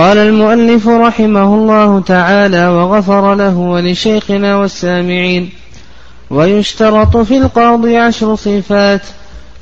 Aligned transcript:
قال 0.00 0.18
المؤلف 0.18 0.88
رحمه 0.88 1.54
الله 1.54 2.00
تعالى 2.00 2.68
وغفر 2.68 3.34
له 3.34 3.56
ولشيخنا 3.56 4.56
والسامعين 4.56 5.50
ويشترط 6.30 7.16
في 7.16 7.36
القاضي 7.38 7.96
عشر 7.96 8.34
صفات 8.34 9.00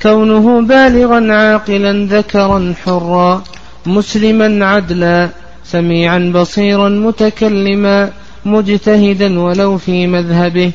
كونه 0.03 0.61
بالغا 0.61 1.33
عاقلا 1.33 2.07
ذكرا 2.11 2.75
حرا 2.85 3.43
مسلما 3.87 4.67
عدلا 4.67 5.29
سميعا 5.65 6.33
بصيرا 6.35 6.89
متكلما 6.89 8.11
مجتهدا 8.45 9.41
ولو 9.41 9.79
في 9.79 10.07
مذهبه. 10.07 10.73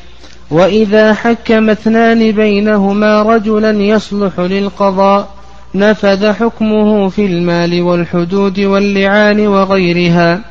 وإذا 0.52 1.14
حكم 1.14 1.70
اثنان 1.70 2.32
بينهما 2.32 3.22
رجلا 3.22 3.72
يصلح 3.72 4.40
للقضاء 4.40 5.43
نفذ 5.76 6.32
حكمه 6.32 7.10
في 7.10 7.26
المال 7.26 7.82
والحدود 7.82 8.60
واللعان 8.60 9.48
وغيرها. 9.48 10.42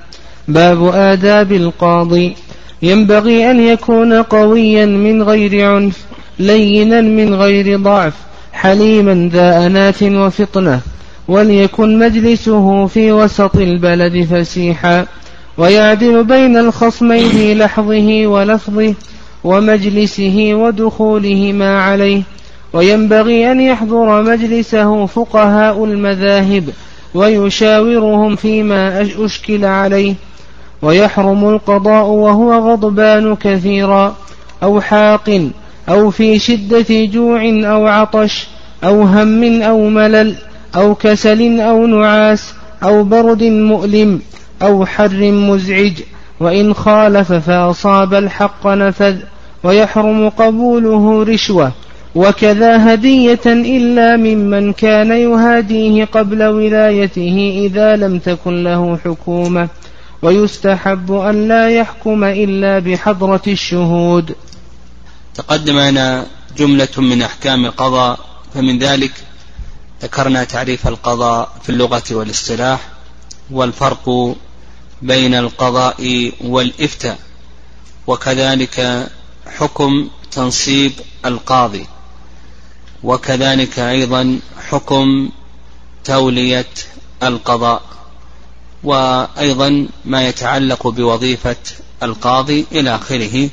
باب 0.49 0.85
آداب 0.95 1.53
القاضي. 1.53 2.35
ينبغي 2.83 3.51
أن 3.51 3.61
يكون 3.61 4.23
قويا 4.23 4.87
من 4.87 5.23
غير 5.23 5.71
عنف 5.71 6.05
لينا 6.39 7.01
من 7.01 7.35
غير 7.35 7.79
ضعف 7.79 8.15
حليما 8.53 9.31
ذا 9.33 9.67
أنات 9.67 10.03
وفطنة 10.03 10.81
وليكن 11.29 11.99
مجلسه 11.99 12.87
في 12.87 13.13
وسط 13.13 13.57
البلد 13.57 14.25
فسيحا. 14.25 15.07
ويعدل 15.59 16.25
بين 16.25 16.57
الخصمين 16.57 17.59
لحظه 17.59 18.27
ولفظه 18.27 18.95
ومجلسه 19.45 20.51
ودخولهما 20.55 21.83
عليه. 21.83 22.23
وينبغي 22.73 23.53
أن 23.53 23.61
يحضر 23.61 24.23
مجلسه 24.23 25.07
فقهاء 25.07 25.85
المذاهب 25.85 26.65
ويشاورهم 27.15 28.37
فيما 28.37 29.07
أشكل 29.19 29.65
عليه. 29.65 30.15
ويحرم 30.83 31.49
القضاء 31.49 32.07
وهو 32.07 32.73
غضبان 32.73 33.37
كثيرا 33.37 34.17
أو 34.63 34.81
حاق 34.81 35.51
أو 35.89 36.11
في 36.11 36.39
شدة 36.39 37.05
جوع 37.05 37.43
أو 37.49 37.87
عطش 37.87 38.49
أو 38.85 39.03
هم 39.03 39.63
أو 39.63 39.89
ملل 39.89 40.35
أو 40.77 40.95
كسل 40.95 41.61
أو 41.61 41.87
نعاس 41.87 42.55
أو 42.83 43.05
برد 43.05 43.43
مؤلم 43.43 44.21
أو 44.63 44.87
حر 44.87 45.31
مزعج. 45.33 45.93
وإن 46.41 46.75
خالف 46.75 47.33
فأصاب 47.33 48.15
الحق 48.15 48.67
نفذ. 48.67 49.17
ويحرم 49.65 50.29
قبوله 50.29 51.23
رشوة 51.23 51.73
وكذا 52.15 52.95
هدية 52.95 53.41
إلا 53.47 54.17
ممن 54.17 54.73
كان 54.73 55.11
يهاديه 55.13 56.05
قبل 56.05 56.43
ولايته 56.43 57.67
إذا 57.67 57.97
لم 57.97 58.19
تكن 58.19 58.65
له 58.65 58.99
حكومة. 59.05 59.69
ويستحب 60.23 61.13
أن 61.13 61.49
لا 61.49 61.71
يحكم 61.71 62.25
إلا 62.25 62.79
بحضرة 62.79 63.43
الشهود. 63.49 64.35
تقدم 65.35 65.79
لنا 65.79 66.27
جملة 66.59 66.89
من 66.99 67.23
أحكام 67.23 67.65
القضاء 67.65 68.19
فمن 68.55 68.79
ذلك 68.79 69.13
ذكرنا 70.03 70.45
تعريف 70.45 70.89
القضاء 70.89 71.53
في 71.63 71.71
اللغة 71.71 72.03
والاصطلاح 72.11 72.89
والفرق 73.51 74.37
بين 75.03 75.35
القضاء 75.35 76.33
والإفتاء 76.45 77.19
وكذلك 78.07 79.09
حكم 79.47 80.09
تنصيب 80.31 80.93
القاضي. 81.27 81.87
وكذلك 83.05 83.79
أيضا 83.79 84.41
حكم 84.69 85.31
تولية 86.05 86.69
القضاء 87.23 87.83
وأيضا 88.85 89.89
ما 90.05 90.29
يتعلق 90.29 90.89
بوظيفة 90.89 91.57
القاضي 92.03 92.67
إلى 92.73 92.95
آخره. 92.95 93.49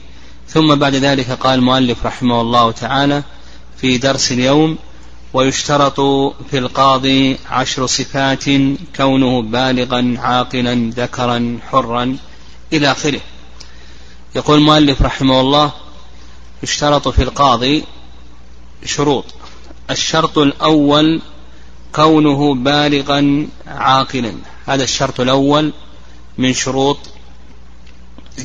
ثم 0.48 0.76
بعد 0.76 0.96
ذلك 0.96 1.32
قال 1.32 1.60
المؤلف 1.60 2.06
رحمه 2.06 2.42
الله 2.42 2.72
تعالى 2.72 3.24
في 3.78 3.98
درس 3.98 4.32
اليوم 4.32 4.78
ويشترط 5.34 6.00
في 6.52 6.58
القاضي 6.58 7.38
عشر 7.50 7.86
صفات 7.86 8.44
كونه 8.96 9.42
بالغا 9.42 10.16
عاقلا 10.18 10.92
ذكرا 10.96 11.60
حرا 11.72 12.18
إلى 12.74 12.92
آخره. 12.92 13.22
يقول 14.36 14.58
المؤلف 14.58 15.02
رحمه 15.02 15.42
الله 15.42 15.72
يشترط 16.64 17.08
في 17.08 17.24
القاضي 17.24 17.84
شروط 18.86 19.26
الشرط 19.90 20.38
الأول 20.38 21.22
كونه 21.96 22.56
بالغا 22.56 23.48
عاقلا. 23.68 24.34
هذا 24.68 24.84
الشرط 24.84 25.20
الأول 25.20 25.74
من 26.38 26.54
شروط 26.54 26.98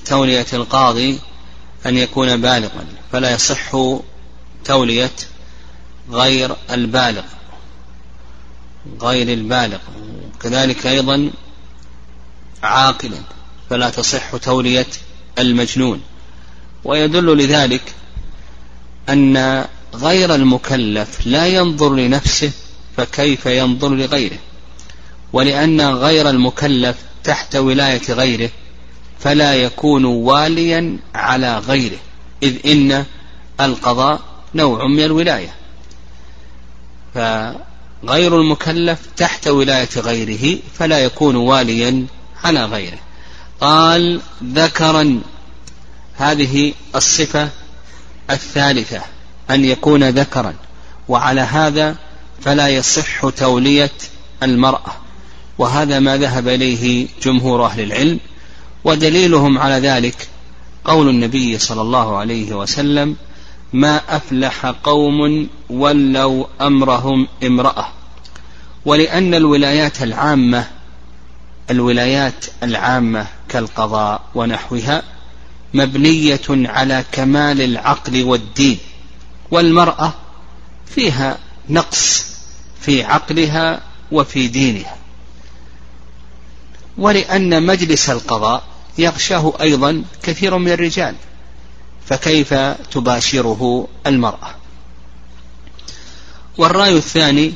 تولية 0.05 0.47
القاضي 0.53 1.19
أن 1.87 1.97
يكون 1.97 2.41
بالغا 2.41 2.87
فلا 3.13 3.31
يصح 3.31 3.77
تولية 4.65 5.11
غير 6.11 6.57
البالغ 6.71 7.25
غير 9.01 9.33
البالغ. 9.33 9.79
كذلك 10.41 10.87
أيضا 10.87 11.31
عاقلا 12.63 13.19
فلا 13.71 13.91
تصح 13.91 14.37
تولية 14.37 14.87
المجنون. 15.39 16.03
ويدل 16.85 17.39
لذلك 17.39 17.95
أن 19.09 19.65
غير 19.95 20.35
المكلف 20.35 21.27
لا 21.27 21.47
ينظر 21.47 21.95
لنفسه 21.95 22.51
فكيف 22.97 23.47
ينظر 23.47 23.89
لغيره؟ 23.89 24.39
ولأن 25.33 25.81
غير 25.81 26.31
المكلف 26.31 26.97
تحت 27.25 27.57
ولاية 27.57 28.03
غيره 28.13 28.51
فلا 29.21 29.55
يكون 29.55 30.05
واليا 30.05 30.97
على 31.15 31.59
غيره 31.59 31.99
إذ 32.43 32.67
إن 32.67 33.05
القضاء 33.61 34.21
نوع 34.55 34.87
من 34.87 35.05
الولاية. 35.05 35.55
فغير 37.15 38.41
المكلف 38.41 38.99
تحت 39.17 39.49
ولاية 39.49 39.89
غيره 39.97 40.59
فلا 40.75 40.99
يكون 40.99 41.37
واليا 41.37 42.07
على 42.45 42.65
غيره. 42.65 42.99
قال 43.61 44.21
ذكرا 44.45 45.21
هذه 46.17 46.75
الصفة 46.95 47.49
الثالثة. 48.31 49.03
أن 49.51 49.65
يكون 49.65 50.09
ذكرا 50.09 50.55
وعلى 51.09 51.41
هذا 51.41 51.97
فلا 52.41 52.69
يصح 52.69 53.29
تولية 53.29 53.91
المرأة. 54.43 54.93
وهذا 55.59 55.99
ما 55.99 56.17
ذهب 56.17 56.49
إليه 56.49 57.09
جمهور 57.23 57.65
أهل 57.67 57.81
العلم 57.81 58.21
ودليلهم 58.85 59.59
على 59.59 59.89
ذلك 59.89 60.29
قول 60.85 61.09
النبي 61.09 61.59
صلى 61.59 61.83
الله 61.83 62.17
عليه 62.17 62.53
وسلم 62.53 63.17
ما 63.73 64.01
أفلح 64.09 64.67
قوم 64.67 65.49
ولوا 65.71 66.45
أمرهم 66.61 67.29
امرأة. 67.45 67.89
ولأن 68.85 69.35
الولايات 69.35 70.03
العامة 70.03 70.67
الولايات 71.71 72.45
العامة 72.63 73.27
كالقضاء 73.49 74.21
ونحوها 74.35 75.03
مبنية 75.75 76.41
على 76.51 77.05
كمال 77.13 77.61
العقل 77.61 78.23
والدين. 78.25 78.79
والمرأة 79.51 80.13
فيها 80.87 81.39
نقص 81.69 82.27
في 82.81 83.05
عقلها 83.05 83.81
وفي 84.13 84.49
دينها. 84.49 84.97
ولأن 86.99 87.67
مجلس 87.67 88.11
القضاء 88.11 88.63
يغشاه 88.99 89.53
أيضا 89.61 90.05
كثير 90.23 90.59
من 90.59 90.73
الرجال 90.73 91.15
فكيف 92.07 92.55
تباشره 92.91 93.89
المرأة؟ 94.07 94.55
والرأي 96.59 96.97
الثاني 96.97 97.53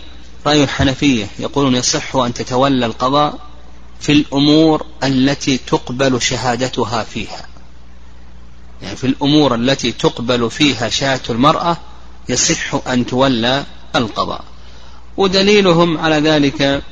رأي 0.47 0.65
الحنفية 0.65 1.26
يقولون 1.38 1.75
يصح 1.75 2.16
أن 2.16 2.34
تتولى 2.34 2.87
القضاء 2.87 3.38
في 4.00 4.12
الأمور 4.12 4.87
التي 5.05 5.58
تقبل 5.58 6.23
شهادتها 6.23 7.05
فيها. 7.05 7.46
يعني 8.83 8.97
في 8.97 9.07
الأمور 9.07 9.55
التي 9.55 9.93
تقبل 9.93 10.51
فيها 10.51 10.89
شهادة 10.89 11.35
المرأة 11.35 11.77
يصح 12.29 12.89
أن 12.89 13.07
تولى 13.07 13.65
القضاء. 13.97 14.45
ودليلهم 15.17 15.99
على 15.99 16.17
ذلك 16.17 16.83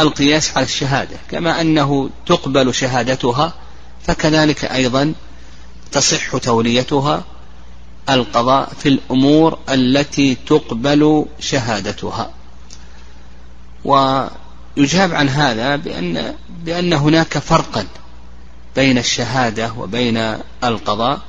القياس 0.00 0.56
على 0.56 0.64
الشهادة. 0.66 1.16
كما 1.30 1.60
أنه 1.60 2.10
تقبل 2.26 2.74
شهادتها 2.74 3.52
فكذلك 4.06 4.64
أيضا 4.64 5.14
تصح 5.92 6.36
توليتها 6.36 7.24
القضاء 8.10 8.72
في 8.78 8.88
الأمور 8.88 9.58
التي 9.68 10.34
تقبل 10.34 11.26
شهادتها. 11.40 12.30
ويجاب 13.84 15.14
عن 15.14 15.28
هذا 15.28 15.76
بأن, 15.76 16.34
بأن 16.64 16.92
هناك 16.92 17.38
فرقا. 17.38 17.86
بين 18.76 18.98
الشهادة 18.98 19.72
وبين 19.72 20.38
القضاء 20.64 21.20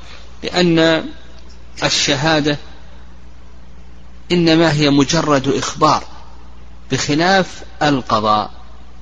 لأن 0.43 1.05
الشهادة 1.83 2.57
إنما 4.31 4.73
هي 4.73 4.89
مجرد 4.89 5.47
إخبار 5.47 6.03
بخلاف 6.91 7.63
القضاء 7.83 8.51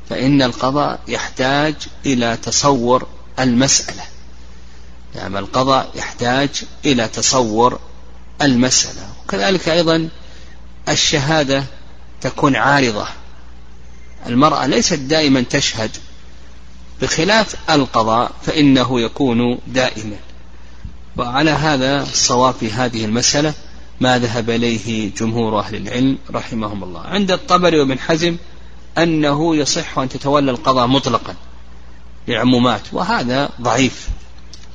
فإن 0.10 0.42
القضاء 0.42 1.00
يحتاج 1.07 1.75
إلى 2.06 2.38
تصور 2.38 3.07
المسألة. 3.40 4.04
نعم 5.16 5.38
القضاء 5.38 5.92
يحتاج 5.96 6.50
إلى 6.86 7.07
تصور 7.07 7.80
المسألة. 8.42 9.07
وكذلك 9.25 9.69
أيضا 9.69 10.10
الشهادة 10.89 11.63
تكون 12.22 12.56
عارضة. 12.56 13.07
المرأة 14.28 14.66
ليست 14.66 14.94
دائما 14.94 15.42
تشهد 15.42 15.92
بخلاف 17.01 17.56
القضاء 17.69 18.31
فإنه 18.42 19.01
يكون 19.01 19.60
دائما. 19.68 20.16
وعلى 21.18 21.51
هذا 21.51 22.01
الصواب 22.01 22.54
في 22.54 22.72
هذه 22.72 23.06
المسألة 23.06 23.54
ما 24.01 24.19
ذهب 24.19 24.50
إليه 24.50 25.12
جمهور 25.18 25.60
أهل 25.60 25.75
العلم 25.75 26.18
رحمهم 26.31 26.84
الله. 26.84 27.01
عند 27.01 27.31
الطبري 27.31 27.80
وابن 27.80 28.00
حزم 28.00 28.38
أنه 28.98 29.56
يصح 29.56 30.00
أن 30.00 30.10
تتولى 30.10 30.51
القضاء 30.51 30.88
مطلقا 30.88 31.36
لعمومات 32.28 32.81
وهذا 32.92 33.50
ضعيف. 33.62 34.07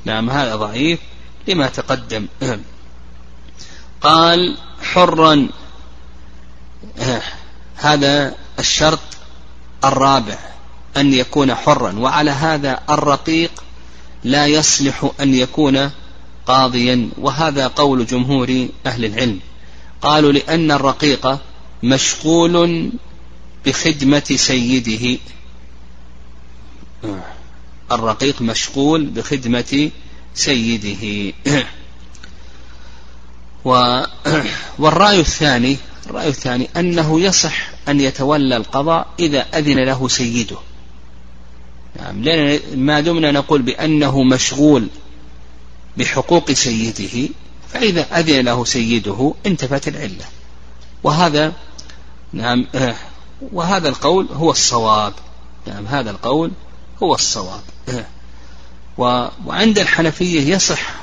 نعم 0.05 0.31
هذا 0.31 0.57
ضعيف 0.57 0.99
لما 1.49 1.67
تقدم. 1.67 2.27
قال 4.01 4.59
حرا 4.83 5.49
هذا 7.77 8.35
الشرط 8.59 8.99
الرابع. 9.85 10.39
أن 10.97 11.15
يكون 11.15 11.55
حرا 11.55 11.99
وعلى 11.99 12.31
هذا 12.31 12.81
الرقيق 12.91 13.65
لا 14.25 14.47
يصلح 14.47 15.11
أن 15.21 15.35
يكون 15.35 15.91
قاضيا. 16.47 17.09
وهذا 17.19 17.67
قول 17.67 18.07
جمهور 18.07 18.69
أهل 18.87 19.05
العلم. 19.05 19.41
قالوا 20.03 20.33
لأن 20.33 20.71
الرقيق 20.71 21.39
مشغول 21.83 22.91
بخدمة 23.67 24.35
سيده. 24.37 25.19
الرقيق 27.93 28.43
مشغول 28.43 29.07
بخدمة 29.07 29.91
سيده. 30.35 31.33
والرأي 34.79 35.21
الثاني 35.21 35.77
الرأي 36.07 36.29
الثاني 36.29 36.69
أنه 36.77 37.21
يصح 37.21 37.71
أن 37.89 38.01
يتولى 38.01 38.57
القضاء 38.57 39.07
إذا 39.19 39.41
أذن 39.41 39.85
له 39.85 40.09
سيده. 40.09 40.57
نعم 41.99 42.23
لأن 42.23 42.79
ما 42.79 43.01
دمنا 43.01 43.31
نقول 43.31 43.63
بأنه 43.63 44.23
مشغول 44.23 44.89
بحقوق 45.97 46.53
سيده 46.53 47.29
فإذا 47.69 48.19
أذن 48.19 48.45
له 48.45 48.65
سيده 48.65 49.35
انتفت 49.47 49.89
العلة. 49.89 50.25
وهذا 51.03 51.53
نعم 52.33 52.67
آه، 52.75 52.95
وهذا 53.53 53.89
القول 53.89 54.27
هو 54.33 54.51
الصواب. 54.51 55.13
نعم 55.67 55.87
هذا 55.87 56.11
القول 56.11 56.51
هو 57.03 57.15
الصواب. 57.15 57.61
آه. 57.89 58.05
وعند 59.47 59.79
الحنفية 59.79 60.55
يصح 60.55 60.95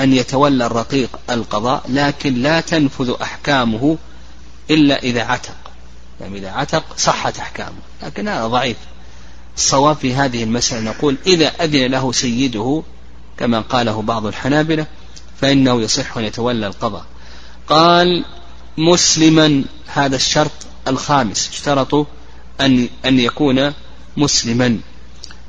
أن 0.00 0.12
يتولى 0.12 0.66
الرقيق 0.66 1.18
القضاء 1.30 1.82
لكن 1.88 2.34
لا 2.34 2.60
تنفذ 2.60 3.14
أحكامه 3.22 3.98
إلا 4.70 5.02
إذا 5.02 5.22
عتق. 5.22 5.56
يعني 6.20 6.38
إذا 6.38 6.50
عتق 6.50 6.84
صحت 6.96 7.38
أحكامه 7.38 7.78
لكن 8.02 8.28
هذا 8.28 8.46
ضعيف. 8.46 8.76
الصواب 9.56 9.96
في 9.96 10.14
هذه 10.14 10.44
المسألة. 10.44 10.80
نقول 10.80 11.16
إذا 11.26 11.46
أذن 11.46 11.90
له 11.90 12.12
سيده 12.12 12.82
كما 13.38 13.60
قاله 13.60 14.02
بعض 14.02 14.26
الحنابلة 14.26 14.86
فإنه 15.40 15.80
يصح 15.80 16.16
أن 16.16 16.24
يتولى 16.24 16.66
القضاء. 16.66 17.04
قال 17.68 18.24
مسلما 18.78 19.64
هذا 19.86 20.16
الشرط 20.16 20.52
الخامس. 20.88 21.48
اشترطوا 21.48 22.04
أن 22.60 22.88
أن 23.04 23.18
يكون 23.18 23.72
مسلما 24.16 24.78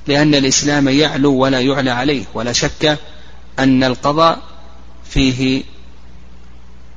لأن 0.08 0.36
الإسلام 0.36 0.90
يعلو 0.90 1.34
ولا 1.34 1.60
يعلى 1.60 1.92
عليه. 1.92 2.26
ولا 2.34 2.54
شك 2.54 3.00
أن 3.60 3.84
القضاء 3.84 4.40
فيه 5.04 5.64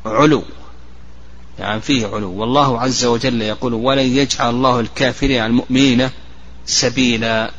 علو. 0.06 0.42
يعني 1.58 1.80
فيه 1.80 2.06
علو. 2.06 2.32
والله 2.32 2.80
عز 2.80 3.04
وجل 3.04 3.42
يقول 3.42 3.74
ولن 3.74 4.16
يجعل 4.16 4.50
الله 4.50 4.80
الكافرين 4.80 5.40
على 5.42 5.50
المؤمنين 5.50 6.10
سبيلا 6.66 7.50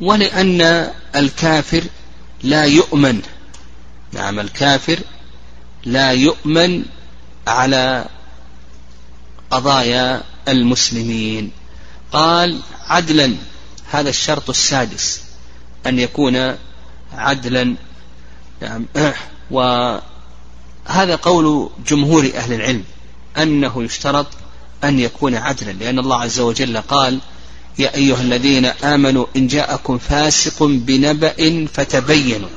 ولأن 0.00 0.90
الكافر 1.16 1.84
لا 2.42 2.64
يؤمن. 2.64 3.22
نعم 4.12 4.40
الكافر 4.40 4.98
لا 5.84 6.12
يؤمن 6.12 6.84
على 7.46 8.04
قضايا 9.50 10.22
المسلمين. 10.48 11.50
قال 12.12 12.60
عدلا 12.86 13.34
هذا 13.90 14.08
الشرط 14.10 14.50
السادس 14.50 15.20
أن 15.86 15.98
يكون 15.98 16.56
عدلا. 17.12 17.74
نعم 18.62 18.86
وهذا 19.50 21.16
قول 21.22 21.70
جمهور 21.86 22.30
أهل 22.34 22.52
العلم 22.52 22.84
أنه 23.38 23.84
يشترط 23.84 24.26
أن 24.84 24.98
يكون 24.98 25.34
عدلا 25.34 25.72
لأن 25.72 25.98
الله 25.98 26.20
عز 26.20 26.40
وجل 26.40 26.76
قال 26.78 27.18
يا 27.78 27.94
أيها 27.94 28.20
الذين 28.20 28.64
آمنوا 28.64 29.26
إن 29.36 29.46
جاءكم 29.46 29.98
فاسق 29.98 30.62
بنبأ 30.62 31.66
فتبينوا. 31.74 32.48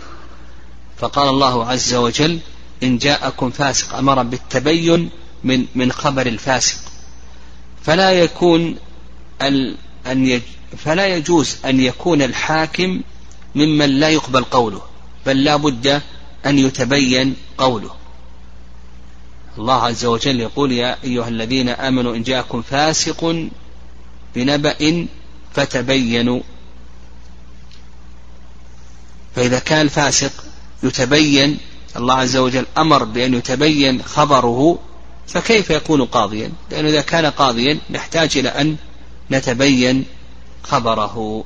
فقال 0.98 1.30
الله 1.30 1.66
عز 1.66 1.94
وجل 1.94 2.40
إن 2.84 2.98
جاءكم 2.98 3.50
فاسق 3.50 3.96
أمر 3.96 4.24
بالتبين 4.24 5.10
من 5.44 5.66
من 5.76 5.92
خبر 5.92 6.28
الفاسق. 6.28 6.78
فلا 7.84 8.12
يكون 8.12 8.76
أن 9.42 9.76
يج 10.08 10.42
فلا 10.78 11.16
يجوز 11.16 11.56
أن 11.66 11.80
يكون 11.80 12.22
الحاكم 12.22 13.02
ممن 13.56 14.00
لا 14.00 14.10
يقبل 14.10 14.44
قوله 14.44 14.82
بل 15.26 15.44
لا 15.44 15.56
بد 15.56 16.02
أن 16.46 16.60
يتبين 16.60 17.36
قوله. 17.58 18.05
الله 19.58 19.82
عز 19.84 20.06
وجل 20.06 20.40
يقول 20.40 20.72
يا 20.72 20.98
أيها 21.04 21.28
الذين 21.28 21.70
آمنوا 21.70 22.16
إن 22.16 22.24
جاءكم 22.24 22.62
فاسق 22.62 23.50
بنبأ 24.36 25.08
فتبينوا. 25.54 26.42
فإذا 29.36 29.60
كان 29.60 29.82
الفاسق 29.82 30.32
يتبين 30.84 31.58
الله 31.98 32.14
عز 32.14 32.38
وجل 32.38 32.66
أمر 32.78 33.04
بأن 33.04 33.34
يتبين 33.34 34.04
خبره 34.04 34.80
فكيف 35.28 35.70
يكون 35.70 36.06
قاضيا؟ 36.06 36.52
لأنه 36.72 36.90
إذا 36.90 37.02
كان 37.02 37.26
قاضيا 37.26 37.80
نحتاج 37.90 38.38
إلى 38.38 38.50
أن 38.50 38.76
نتبين 39.32 40.06
خبره. 40.64 41.44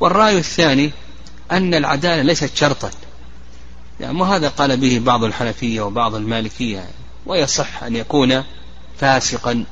والرأي 0.00 0.38
الثاني 0.38 0.90
أن 1.50 1.74
العدالة 1.74 2.22
ليست 2.22 2.56
شرطا. 2.56 2.90
يعني 4.02 4.20
وهذا 4.20 4.48
قال 4.48 4.76
به 4.76 4.98
بعض 5.04 5.24
الحنفية 5.24 5.80
وبعض 5.80 6.14
المالكية 6.14 6.88
ويصح 7.26 7.82
أن 7.82 7.96
يكون 7.96 8.44
فاسقا 8.98 9.64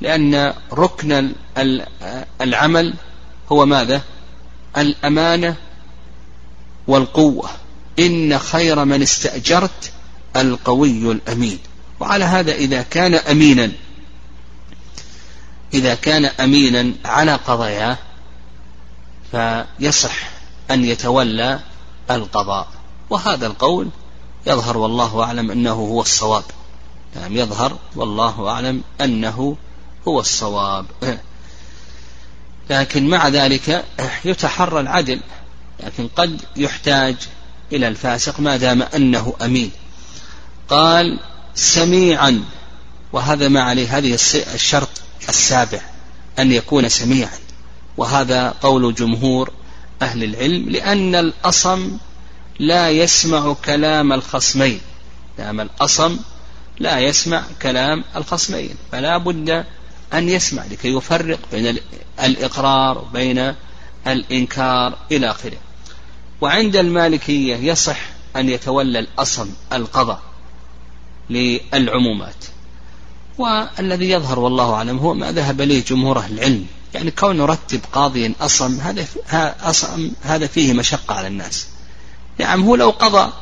لأن 0.00 0.54
ركن 0.72 1.32
العمل 2.40 2.94
هو 3.52 3.66
ماذا؟ 3.66 4.02
الأمانة 4.76 5.56
والقوة. 6.86 7.50
إن 7.98 8.38
خير 8.38 8.84
من 8.84 9.02
استأجرت 9.02 9.92
القوي 10.36 11.12
الأمين. 11.12 11.58
وعلى 12.00 12.24
هذا 12.24 12.52
إذا 12.52 12.82
كان 12.82 13.14
أمينا 13.14 13.72
إذا 15.74 15.94
كان 15.94 16.24
أمينا 16.24 16.92
على 17.04 17.34
قضاياه 17.34 17.98
فيصح 19.32 20.30
أن 20.70 20.84
يتولى 20.84 21.60
القضاء. 22.10 22.81
وهذا 23.12 23.46
القول 23.46 23.88
يظهر 24.46 24.76
والله 24.76 25.22
أعلم 25.22 25.50
أنه 25.50 25.72
هو 25.72 26.00
الصواب. 26.00 26.44
نعم 27.16 27.36
يظهر 27.36 27.76
والله 27.96 28.48
أعلم 28.48 28.82
أنه 29.00 29.56
هو 30.08 30.20
الصواب. 30.20 30.86
لكن 32.70 33.08
مع 33.08 33.28
ذلك 33.28 33.84
يتحرى 34.24 34.80
العدل 34.80 35.20
لكن 35.80 36.08
قد 36.16 36.42
يحتاج 36.56 37.16
إلى 37.72 37.88
الفاسق 37.88 38.40
ما 38.40 38.56
دام 38.56 38.82
أنه 38.82 39.34
أمين. 39.42 39.70
قال 40.68 41.20
سميعا 41.54 42.44
وهذا 43.12 43.48
ما 43.48 43.62
عليه 43.62 43.98
هذه 43.98 44.14
الشرط 44.54 44.88
السابع 45.28 45.80
أن 46.38 46.52
يكون 46.52 46.88
سميعا. 46.88 47.38
وهذا 47.96 48.54
قول 48.62 48.94
جمهور 48.94 49.50
أهل 50.02 50.24
العلم 50.24 50.68
لأن 50.68 51.14
الأصم 51.14 51.98
لا 52.58 52.90
يسمع 52.90 53.52
كلام 53.64 54.12
الخصمين. 54.12 54.80
نعم 55.38 55.60
الأصم 55.60 56.18
لا 56.78 56.98
يسمع 56.98 57.44
كلام 57.62 58.04
الخصمين. 58.16 58.74
فلا 58.92 59.18
بد 59.18 59.64
أن 60.12 60.28
يسمع 60.28 60.64
لكي 60.64 60.96
يفرق 60.96 61.38
بين 61.52 61.78
الإقرار 62.24 62.98
وبين 62.98 63.54
الإنكار 64.06 64.98
إلى 65.12 65.30
آخره. 65.30 65.58
وعند 66.40 66.76
المالكية 66.76 67.56
يصح 67.56 67.98
أن 68.36 68.48
يتولى 68.48 68.98
الأصم 68.98 69.50
القضاء 69.72 70.22
للعمومات. 71.30 72.44
والذي 73.38 74.10
يظهر 74.10 74.38
والله 74.38 74.74
أعلم 74.74 74.98
هو 74.98 75.14
ما 75.14 75.32
ذهب 75.32 75.60
إليه 75.60 75.84
جمهور 75.84 76.18
أهل 76.18 76.32
العلم. 76.32 76.66
يعني 76.94 77.10
كون 77.10 77.36
نرتب 77.36 77.80
قاضيا 77.92 78.32
أصم 78.40 78.80
هذا 78.80 79.06
أصم 79.62 80.10
هذا 80.22 80.46
فيه 80.46 80.72
مشقة 80.72 81.14
على 81.14 81.26
الناس. 81.26 81.66
نعم 82.38 82.64
هو 82.64 82.76
لو 82.76 82.90
قضى 82.90 83.32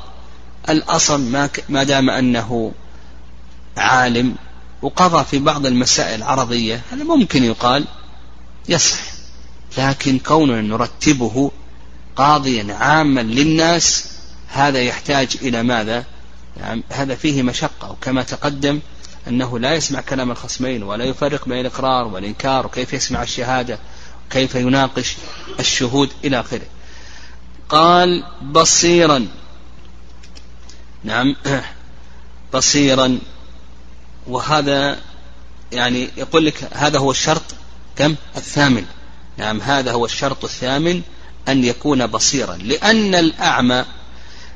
الأصم 0.69 1.21
ما 1.21 1.49
ما 1.69 1.83
دام 1.83 2.11
أنه 2.11 2.73
عالم 3.77 4.35
وقضى 4.83 5.25
في 5.25 5.39
بعض 5.39 5.67
المسائل 5.67 6.19
العرضية 6.19 6.83
هذا 6.93 7.05
ممكن 7.05 7.45
يقال 7.45 7.85
يصح. 8.69 9.01
لكن 9.79 10.19
كوننا 10.19 10.61
نرتبه 10.61 11.51
قاضيا 12.17 12.75
عاما 12.75 13.21
للناس 13.21 14.07
هذا 14.49 14.83
يحتاج 14.83 15.37
إلى 15.43 15.63
ماذا؟ 15.63 16.05
يعني 16.57 16.83
هذا 16.89 17.15
فيه 17.15 17.43
مشقة 17.43 17.91
وكما 17.91 18.23
تقدم 18.23 18.81
أنه 19.29 19.59
لا 19.59 19.75
يسمع 19.75 20.01
كلام 20.01 20.31
الخصمين 20.31 20.83
ولا 20.83 21.05
يفرق 21.05 21.49
بين 21.49 21.61
الإقرار 21.61 22.07
والإنكار 22.07 22.67
وكيف 22.67 22.93
يسمع 22.93 23.23
الشهادة 23.23 23.79
وكيف 24.27 24.55
يناقش 24.55 25.17
الشهود 25.61 26.11
إلى 26.25 26.41
آخره. 26.41 26.67
قال 27.71 28.25
بصيرا. 28.43 29.29
نعم. 31.05 31.37
بصيرا. 32.55 33.19
وهذا 34.27 34.99
يعني 35.73 36.09
يقول 36.17 36.47
لك 36.47 36.69
هذا 36.73 36.99
هو 36.99 37.11
الشرط. 37.11 37.43
كم؟ 37.97 38.15
الثامن. 38.37 38.85
نعم 39.39 39.61
هذا 39.61 39.93
هو 39.93 40.05
الشرط 40.05 40.45
الثامن 40.45 41.03
أن 41.49 41.65
يكون 41.65 42.07
بصيرا. 42.07 42.57
لأن 42.57 43.15
الأعمى 43.15 43.85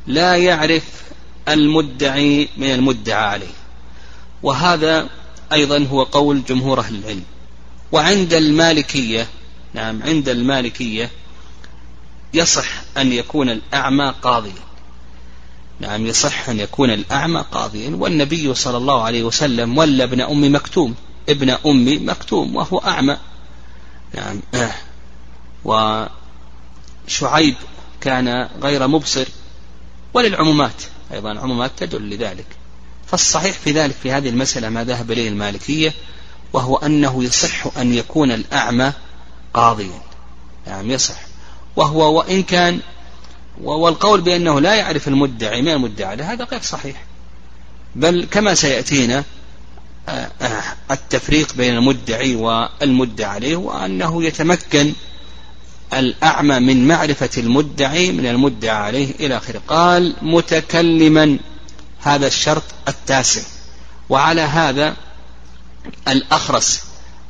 لا 0.07 0.37
يعرف 0.37 0.85
المدعي 1.49 2.49
من 2.57 2.71
المدعى 2.71 3.25
عليه. 3.25 3.55
وهذا 4.43 5.09
أيضا 5.53 5.87
هو 5.91 6.03
قول 6.03 6.45
جمهور 6.45 6.81
أهل 6.81 6.95
العلم. 6.95 7.25
وعند 7.93 8.35
المالكية 8.35 9.29
نعم 9.75 10.03
عند 10.03 10.29
المالكية 10.29 11.11
يصح 12.35 12.67
أن 12.97 13.13
يكون 13.13 13.51
الأعمى 13.51 14.15
قاضيا. 14.23 14.65
نعم 15.81 16.07
يصح 16.07 16.49
أن 16.49 16.61
يكون 16.61 16.91
الأعمى 16.91 17.45
قاضيا. 17.53 17.97
والنبي 17.97 18.55
صلى 18.55 18.77
الله 18.77 19.03
عليه 19.03 19.23
وسلم 19.23 19.79
ولى 19.79 20.05
ابن 20.05 20.21
أم 20.21 20.55
مكتوم. 20.55 20.95
ابن 21.29 21.51
أم 21.51 22.09
مكتوم 22.09 22.57
وهو 22.57 22.79
أعمى. 22.79 23.17
نعم. 24.15 24.41
وشعيب 27.09 27.55
كان 28.01 28.49
غير 28.63 28.87
مبصر. 28.87 29.27
وللعمومات 30.15 30.83
أيضا 31.13 31.33
العمومات 31.33 31.71
تدل 31.77 32.11
لذلك. 32.11 32.47
فالصحيح 33.07 33.53
في 33.59 33.73
ذلك 33.73 33.95
في 34.03 34.13
هذه 34.13 34.29
المسألة 34.29 34.69
ما 34.69 34.85
ذهب 34.85 35.11
إليه 35.11 35.29
المالكية 35.29 35.95
وهو 36.53 36.77
أنه 36.77 37.25
يصح 37.25 37.79
أن 37.79 37.95
يكون 37.95 38.33
الأعمى 38.33 38.93
قاضيا. 39.55 40.03
نعم 40.67 40.91
يصح. 40.91 41.34
وهو 41.77 42.19
وإن 42.19 42.43
كان 42.43 42.81
والقول 43.61 44.21
بأنه 44.21 44.61
لا 44.61 44.75
يعرف 44.75 45.09
المدعي 45.09 45.63
من 45.63 45.69
المدعى 45.69 46.17
هذا 46.17 46.45
غير 46.45 46.63
صحيح. 46.63 47.05
بل 47.97 48.27
كما 48.31 48.55
سيأتينا 48.55 49.25
آه، 50.09 50.31
آه، 50.43 50.63
التفريق 50.91 51.55
بين 51.55 51.75
المدعي 51.75 52.35
والمدعى 52.35 53.31
عليه 53.31 53.57
وأنه 53.57 54.25
يتمكن 54.25 54.93
الأعمى 55.93 56.61
من 56.61 56.89
معرفة 56.89 57.31
المدعي 57.39 58.13
من 58.13 58.27
المدعى 58.27 58.77
عليه 58.77 59.11
إلى 59.21 59.37
آخره. 59.37 59.63
قال 59.69 60.17
متكلما. 60.23 61.39
هذا 62.01 62.27
الشرط 62.27 62.63
التاسع. 62.89 63.43
وعلى 64.09 64.41
هذا 64.41 64.97
الأخرس 66.09 66.83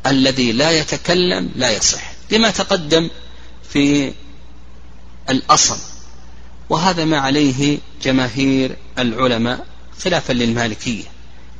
الذي 0.06 0.52
لا 0.52 0.70
يتكلم 0.70 1.50
لا 1.56 1.70
يصح. 1.70 2.12
لما 2.30 2.50
تقدم 2.50 3.10
في 3.68 4.12
الأصل. 5.30 5.78
وهذا 6.70 7.04
ما 7.04 7.18
عليه 7.18 7.78
جماهير 8.02 8.76
العلماء 8.98 9.66
خلافا 10.04 10.32
للمالكية. 10.32 11.04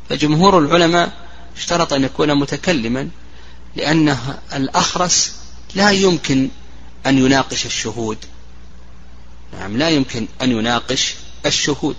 فجمهور 0.09 0.59
العلماء 0.59 1.13
اشترط 1.57 1.93
أن 1.93 2.05
يكون 2.05 2.35
متكلما 2.35 3.09
لأن 3.77 4.17
الأخرس 4.55 5.35
لا 5.75 5.91
يمكن 5.91 6.49
أن 7.07 7.19
يناقش 7.19 7.67
الشهود. 7.67 8.19
نعم 9.53 9.77
لا 9.77 9.89
يمكن 9.89 10.27
أن 10.43 10.51
يناقش 10.51 11.15
الشهود. 11.47 11.97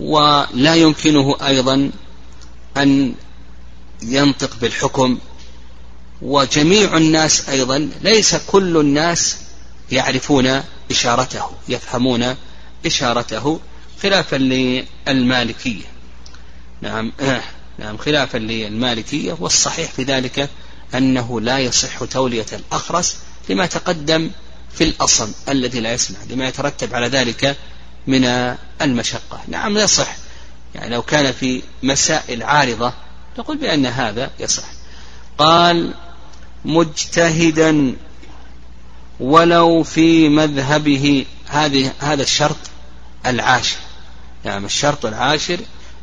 ولا 0.00 0.74
يمكنه 0.74 1.36
أيضا 1.46 1.90
أن 2.76 3.14
ينطق 4.02 4.56
بالحكم. 4.60 5.18
وجميع 6.22 6.96
الناس 6.96 7.48
أيضا 7.48 7.90
ليس 8.02 8.36
كل 8.36 8.76
الناس 8.76 9.36
يعرفون 9.92 10.62
إشارته 10.90 11.50
يفهمون 11.68 12.36
إشارته 12.86 13.60
خلافا 14.02 14.36
للمالكية. 14.36 15.84
نعم 16.82 17.12
نعم 17.78 17.96
خلافا 17.96 18.38
للمالكية. 18.38 19.36
والصحيح 19.40 19.90
في 19.90 20.02
ذلك 20.02 20.48
أنه 20.94 21.40
لا 21.40 21.58
يصح 21.58 22.04
تولية 22.04 22.46
الأخرس 22.52 23.16
لما 23.48 23.66
تقدم 23.66 24.30
في 24.72 24.84
الأصل 24.84 25.32
الذي 25.48 25.80
لا 25.80 25.92
يسمع 25.92 26.18
لما 26.30 26.48
يترتب 26.48 26.94
على 26.94 27.08
ذلك 27.08 27.56
من 28.06 28.24
المشقة. 28.82 29.40
نعم 29.48 29.76
يصح. 29.78 30.16
يعني 30.74 30.94
لو 30.94 31.02
كان 31.02 31.32
في 31.32 31.62
مسائل 31.82 32.42
عارضة 32.42 32.92
نقول 33.38 33.56
بأن 33.56 33.86
هذا 33.86 34.30
يصح. 34.40 34.64
قال 35.38 35.94
مجتهدا 36.64 37.96
ولو 39.20 39.82
في 39.82 40.28
مذهبه 40.28 41.26
هذه 41.46 41.92
هذا 41.98 42.22
الشرط 42.22 42.56
العاشر. 43.26 43.76
نعم 44.44 44.64
الشرط 44.64 45.06
العاشر 45.06 45.58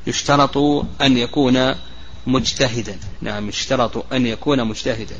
يشترط 0.07 0.57
أن 1.01 1.17
يكون 1.17 1.75
مجتهدا. 2.27 2.99
نعم 3.21 3.49
يشترط 3.49 4.13
أن 4.13 4.25
يكون 4.27 4.63
مجتهدا. 4.63 5.15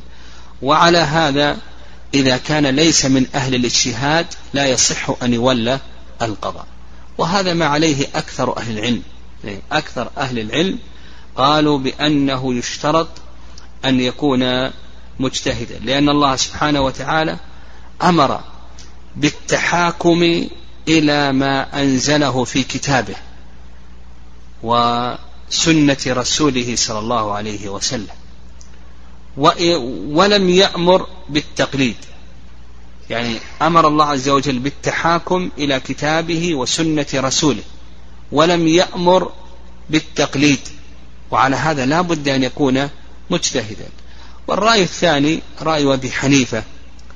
وعلى 0.62 0.98
هذا 0.98 1.58
إذا 2.14 2.38
كان 2.38 2.66
ليس 2.66 3.06
من 3.06 3.26
أهل 3.36 3.56
الاجتهاد 3.56 4.26
لا 4.54 4.68
يصح 4.68 5.24
أن 5.24 5.34
يولى 5.34 5.80
القضاء. 6.22 6.66
وهذا 7.18 7.54
ما 7.54 7.66
عليه 7.66 8.08
أكثر 8.16 8.58
أهل 8.58 8.78
العلم. 8.78 9.02
أكثر 9.72 10.10
أهل 10.18 10.40
العلم 10.40 10.80
قالوا 11.36 11.78
بأنه 11.78 12.54
يشترط 12.54 13.08
أن 13.86 14.00
يكون 14.00 14.72
مجتهدا. 15.20 15.80
لأن 15.84 16.10
الله 16.10 16.36
سبحانه 16.36 16.82
وتعالى 16.82 17.38
أمر 18.02 18.42
بالتحاكم 19.16 20.48
إلى 20.88 21.32
ما 21.32 21.82
أنزله 21.82 22.44
في 22.44 22.64
كتابه 22.64 23.16
وسنة 24.64 25.98
رسوله 26.08 26.76
صلى 26.76 27.00
الله 27.00 27.34
عليه 27.34 27.70
وسلم. 27.70 28.08
ولم 30.08 30.50
يأمر 30.50 31.08
بالتقليد. 31.30 31.96
يعني 33.10 33.38
أمر 33.62 33.88
الله 33.88 34.06
عز 34.06 34.30
وجل 34.30 34.60
بالتحاكم 34.60 35.50
إلى 35.58 35.80
كتابه 35.80 36.56
وسنة 36.56 37.06
رسوله. 37.16 37.64
ولم 38.32 38.68
يأمر 38.68 39.32
بالتقليد. 39.90 40.60
وعلى 41.32 41.56
هذا 41.56 41.86
لا 41.86 42.02
بد 42.02 42.28
أن 42.28 42.44
يكون 42.44 42.90
مجتهدا. 43.30 43.90
والرأي 44.48 44.84
الثاني 44.84 45.42
رأي 45.62 45.94
أبي 45.94 46.12
حنيفة 46.12 46.64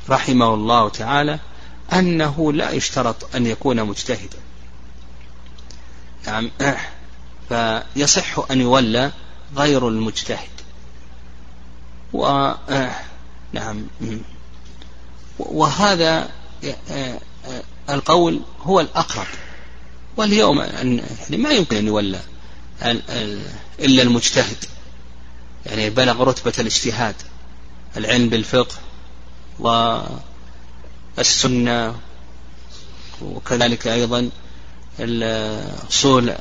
رحمه 0.10 0.53
الله 0.53 0.89
تعالى 0.89 1.39
أنه 1.93 2.53
لا 2.53 2.72
يشترط 2.72 3.36
أن 3.36 3.46
يكون 3.46 3.84
مجتهدا. 3.84 4.38
نعم. 6.27 6.51
فيصح 7.50 8.51
أن 8.51 8.62
يولى 8.62 9.12
غير 9.55 9.88
المجتهد. 9.88 10.50
و 12.13 12.51
نعم. 13.53 13.88
وهذا 15.39 16.29
القول 17.89 18.41
هو 18.62 18.79
الأقرب. 18.79 19.27
واليوم 20.17 20.60
يعني 20.60 21.03
ما 21.29 21.50
يمكن 21.50 21.77
أن 21.77 21.88
يولى 21.88 22.20
إلا 23.79 24.03
المجتهد. 24.03 24.65
يعني 25.65 25.89
بلغ 25.89 26.24
رتبة 26.24 26.53
الاجتهاد 26.60 27.15
العلم 27.98 28.29
بالفقه 28.29 28.75
والسنة 31.18 31.96
وكذلك 33.22 33.88
أيضا 33.88 34.30
أصول 35.89 36.36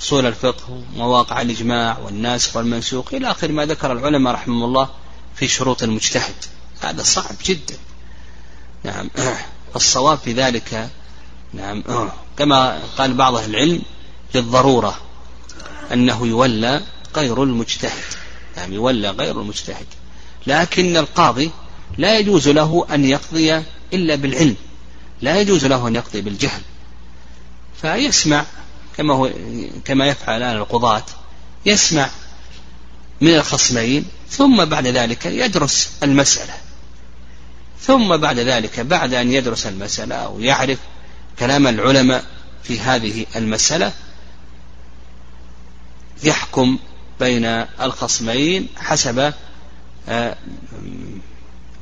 أصول 0.00 0.26
الفقه 0.26 0.82
ومواقع 0.94 1.40
الإجماع 1.40 1.98
والناسخ 1.98 2.56
والمنسوخ 2.56 3.14
إلى 3.14 3.30
آخر 3.30 3.52
ما 3.52 3.66
ذكر 3.66 3.92
العلماء 3.92 4.34
رحمه 4.34 4.64
الله 4.64 4.88
في 5.34 5.48
شروط 5.48 5.82
المجتهد. 5.82 6.34
هذا 6.80 7.02
صعب 7.02 7.34
جدا. 7.44 7.76
نعم. 8.84 9.10
الصواب 9.76 10.18
في 10.18 10.32
ذلك 10.32 10.90
نعم 11.52 11.84
كما 12.38 12.80
قال 12.98 13.14
بعض 13.14 13.34
أهل 13.34 13.50
العلم 13.50 13.82
للضرورة 14.34 14.96
أنه 15.92 16.26
يولى 16.26 16.82
غير 17.16 17.42
المجتهد. 17.42 18.04
يعني 18.56 18.74
يولى 18.74 19.10
غير 19.10 19.40
المجتهد. 19.40 19.86
لكن 20.46 20.96
القاضي 20.96 21.50
لا 21.98 22.18
يجوز 22.18 22.48
له 22.48 22.86
أن 22.94 23.04
يقضي 23.04 23.62
إلا 23.92 24.14
بالعلم. 24.14 24.56
لا 25.22 25.40
يجوز 25.40 25.66
له 25.66 25.88
أن 25.88 25.96
يقضي 25.96 26.20
بالجهل. 26.20 26.60
فيسمع 27.82 28.44
كما 28.96 29.14
هو 29.14 29.30
كما 29.84 30.06
يفعل 30.06 30.42
الآن 30.42 30.56
القضاة. 30.56 31.04
يسمع 31.66 32.10
من 33.20 33.34
الخصمين 33.34 34.04
ثم 34.30 34.64
بعد 34.64 34.86
ذلك 34.86 35.26
يدرس 35.26 35.90
المسألة. 36.02 36.54
ثم 37.80 38.16
بعد 38.16 38.38
ذلك 38.38 38.80
بعد 38.80 39.14
أن 39.14 39.32
يدرس 39.32 39.66
المسألة 39.66 40.14
أو 40.14 40.40
يعرف 40.40 40.78
كلام 41.38 41.66
العلماء 41.66 42.24
في 42.62 42.80
هذه 42.80 43.26
المسألة 43.36 43.92
يحكم 46.22 46.78
بين 47.20 47.44
الخصمين 47.80 48.68
حسب 48.76 49.32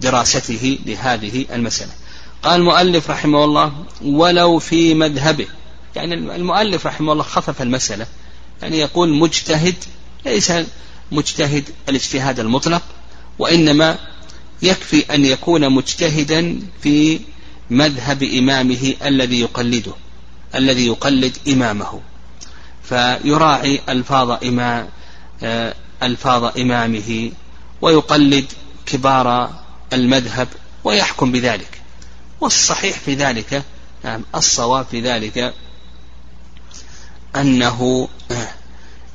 دراسته 0.01 0.79
لهذه 0.87 1.47
المسألة. 1.53 1.93
قال 2.43 2.61
المؤلف 2.61 3.11
رحمه 3.11 3.45
الله 3.45 3.73
ولو 4.05 4.59
في 4.59 4.95
مذهبه. 4.95 5.47
يعني 5.97 6.15
المؤلف 6.15 6.87
رحمه 6.87 7.13
الله 7.13 7.23
خفف 7.23 7.63
المسألة. 7.63 8.07
يعني 8.63 8.79
يقول 8.79 9.15
مجتهد 9.15 9.75
ليس 10.27 10.53
مجتهد 11.13 11.65
الاجتهاد 11.89 12.41
المطلق 12.41 12.83
وإنما 13.39 13.99
يكفي 14.63 15.15
أن 15.15 15.25
يكون 15.25 15.73
مجتهدا 15.73 16.61
في 16.83 17.21
مذهب 17.71 18.23
إمامه 18.23 18.95
الذي 19.05 19.41
يقلده 19.41 19.93
الذي 20.55 20.87
يقلد 20.87 21.37
إمامه. 21.49 22.01
فيراعي 22.83 23.81
ألفاظ 23.89 24.45
إمام 24.45 24.89
آه، 25.43 25.75
ألفاظ 26.03 26.59
إمامه 26.61 27.31
ويقلد 27.83 28.47
كبار 28.87 29.51
المذهب 29.93 30.49
ويحكم 30.85 31.33
بذلك. 31.33 31.81
والصحيح 32.41 32.99
في 32.99 33.15
ذلك 33.15 33.63
نعم 34.05 34.25
الصواب 34.35 34.87
في 34.91 35.01
ذلك 35.01 35.55
أنه 37.37 38.09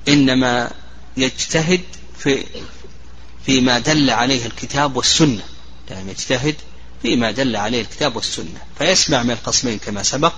إنما 0.08 0.72
يجتهد 1.18 1.82
في 2.18 2.44
فيما 3.46 3.80
دل 3.80 4.10
عليه 4.10 4.46
الكتاب 4.46 4.96
والسنة. 4.96 5.44
يعني 5.90 6.12
يجتهد 6.12 6.56
فيما 7.02 7.32
دل 7.32 7.56
عليه 7.56 7.82
الكتاب 7.82 8.16
والسنة. 8.16 8.62
فيسمع 8.78 9.24
من 9.24 9.32
القسمين 9.32 9.78
كما 9.78 10.04
سبق 10.04 10.34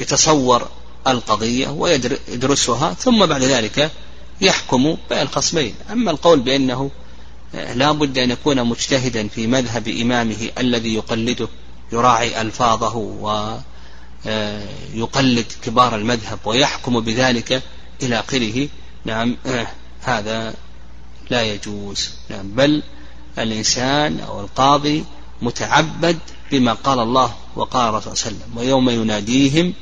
ويتصور 0.00 0.68
القضية 1.06 1.68
ويدرسها 1.68 2.94
ثم 2.94 3.26
بعد 3.26 3.42
ذلك 3.42 3.90
يحكم 4.40 4.96
بين 5.10 5.18
الخصمين 5.22 5.74
أما 5.92 6.10
القول 6.10 6.40
بأنه 6.40 6.90
لا 7.74 7.92
بد 7.92 8.18
أن 8.18 8.30
يكون 8.30 8.64
مجتهدا 8.64 9.28
في 9.28 9.46
مذهب 9.46 9.88
إمامه 9.88 10.50
الذي 10.58 10.94
يقلده 10.94 11.48
يراعي 11.92 12.40
ألفاظه 12.40 12.96
ويقلد 14.26 15.46
كبار 15.62 15.96
المذهب 15.96 16.38
ويحكم 16.44 17.00
بذلك 17.00 17.62
إلى 18.02 18.18
آخره. 18.18 18.68
نعم 19.04 19.36
هذا 20.02 20.54
لا 21.30 21.42
يجوز. 21.42 22.10
نعم 22.30 22.50
بل 22.50 22.82
الإنسان 23.38 24.20
أو 24.20 24.40
القاضي 24.40 25.04
متعبد 25.42 26.18
بما 26.52 26.72
قال 26.72 26.98
الله 26.98 27.34
وقال 27.56 27.88
الرسول 27.88 28.16
صلى 28.16 28.30
الله 28.30 28.42
عليه 28.42 28.54
وسلم 28.54 28.58
ويوم 28.58 28.90
يناديهم 28.90 29.74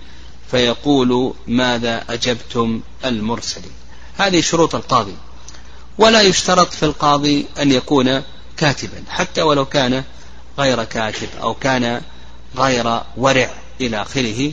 فيقول 0.50 1.34
ماذا 1.46 2.04
أجبتم 2.08 2.80
المرسلين. 3.04 3.72
هذه 4.18 4.40
شروط 4.40 4.75
القاضي. 4.75 5.14
ولا 5.98 6.22
يشترط 6.22 6.72
في 6.72 6.82
القاضي 6.82 7.46
أن 7.62 7.72
يكون 7.72 8.22
كاتبا 8.56 9.04
حتى 9.10 9.42
ولو 9.42 9.64
كان 9.64 10.04
غير 10.58 10.84
كاتب 10.84 11.28
أو 11.43 11.54
كان 11.54 12.02
غير 12.56 13.00
ورع 13.16 13.50
إلى 13.80 14.02
آخره 14.02 14.52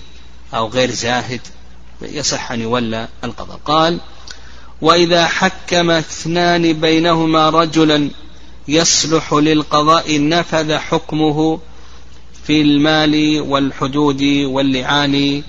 أو 0.54 0.68
غير 0.68 0.92
زاهد 0.92 1.42
يصح 2.02 2.52
أن 2.52 2.62
يولى 2.62 3.08
القضاء. 3.24 3.60
قال 3.66 4.00
وإذا 4.82 5.28
حكم 5.28 5.92
اثنان 5.92 6.74
بينهما 6.74 7.50
رجلا 7.50 8.10
يصلح 8.68 9.34
للقضاء 9.34 10.28
نفذ 10.28 10.78
حكمه 10.78 11.60
في 12.48 12.62
المال 12.62 13.42
والحدود 13.42 14.22
واللعان 14.24 15.44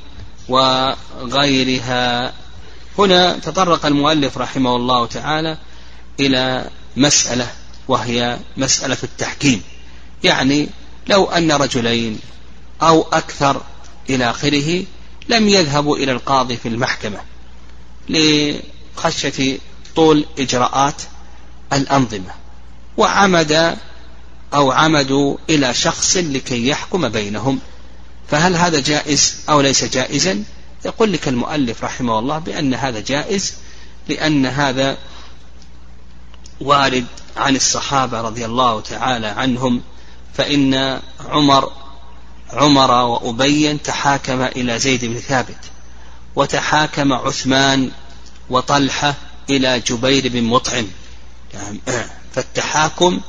وغيرها. 0.49 2.33
هنا 2.99 3.39
تطرق 3.39 3.87
المؤلف 3.87 4.39
رحمه 4.39 4.77
الله 4.77 5.07
تعالى 5.07 5.59
إلى 6.21 6.71
مسألة 6.97 7.49
وهي 7.89 8.39
مسألة 8.57 8.97
التحكيم. 9.03 9.63
يعني 10.25 10.69
لو 11.09 11.25
أن 11.25 11.53
رجلين 11.53 12.19
أو 12.83 13.03
أكثر 13.13 13.63
إلى 14.11 14.31
آخره 14.31 14.85
لم 15.29 15.49
يذهبوا 15.49 15.97
إلى 15.97 16.13
القاضي 16.13 16.57
في 16.57 16.69
المحكمة 16.69 17.19
لخشية 18.09 19.59
طول 19.97 20.25
إجراءات 20.39 21.03
الأنظمة 21.73 22.31
وعمد 22.97 23.77
أو 24.55 24.71
عمدوا 24.71 25.37
إلى 25.51 25.75
شخص 25.75 26.17
لكي 26.17 26.69
يحكم 26.69 27.09
بينهم. 27.09 27.59
فهل 28.31 28.57
هذا 28.57 28.81
جائز 28.81 29.37
أو 29.49 29.61
ليس 29.61 29.85
جائزا؟ 29.85 30.45
يقول 30.87 31.13
لك 31.13 31.29
المؤلف 31.29 31.85
رحمه 31.85 32.19
الله 32.19 32.39
بأن 32.39 32.75
هذا 32.75 33.01
جائز 33.01 33.55
لأن 34.09 34.47
هذا 34.47 34.99
وارد 36.61 37.07
عن 37.37 37.57
الصحابة 37.57 38.21
رضي 38.21 38.45
الله 38.45 38.81
تعالى 38.81 39.27
عنهم 39.27 39.83
فإن 40.35 41.01
عمر 41.29 41.73
عمر 42.53 42.91
وأبي 42.91 43.75
تحاكم 43.75 44.43
إلى 44.43 44.79
زيد 44.79 45.05
بن 45.05 45.19
ثابت 45.19 45.59
وتحاكم 46.37 47.13
عثمان 47.13 47.91
وطلحة 48.51 49.15
إلى 49.51 49.81
جبير 49.81 50.29
بن 50.29 50.43
مطعم. 50.45 50.87
فالتحاكم 52.35 53.21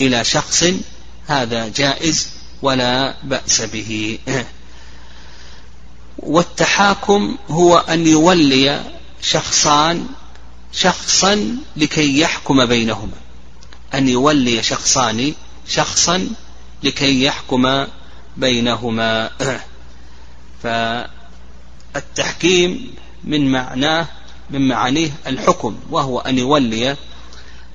إلى 0.00 0.24
شخص 0.24 0.64
هذا 1.26 1.68
جائز 1.68 2.28
ولا 2.62 3.14
بأس 3.22 3.60
به. 3.60 4.18
والتحاكم 6.18 7.36
هو 7.50 7.78
أن 7.78 8.06
يولي 8.06 8.82
شخصان 9.22 10.06
شخصا 10.72 11.56
لكي 11.76 12.20
يحكم 12.20 12.66
بينهما. 12.66 13.16
أن 13.94 14.08
يولي 14.08 14.62
شخصان 14.62 15.34
شخصا 15.68 16.28
لكي 16.82 17.24
يحكم 17.24 17.86
بينهما. 18.36 19.30
فالتحكيم 21.94 22.94
من 23.24 23.50
معناه 23.50 24.06
من 24.50 24.68
معانيه 24.68 25.10
الحكم 25.26 25.76
وهو 25.90 26.18
أن 26.18 26.38
يولي 26.38 26.96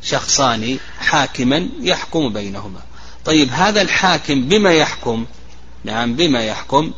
شخصان 0.04 0.78
حاكما 1.00 1.70
يحكم 1.82 2.34
بينهما. 2.34 2.80
طيب 3.26 3.50
هذا 3.52 3.82
الحاكم 3.82 4.42
بما 4.46 4.74
يحكم؟ 4.74 5.26
نعم 5.84 6.16
بما 6.16 6.44
يحكم 6.44 6.92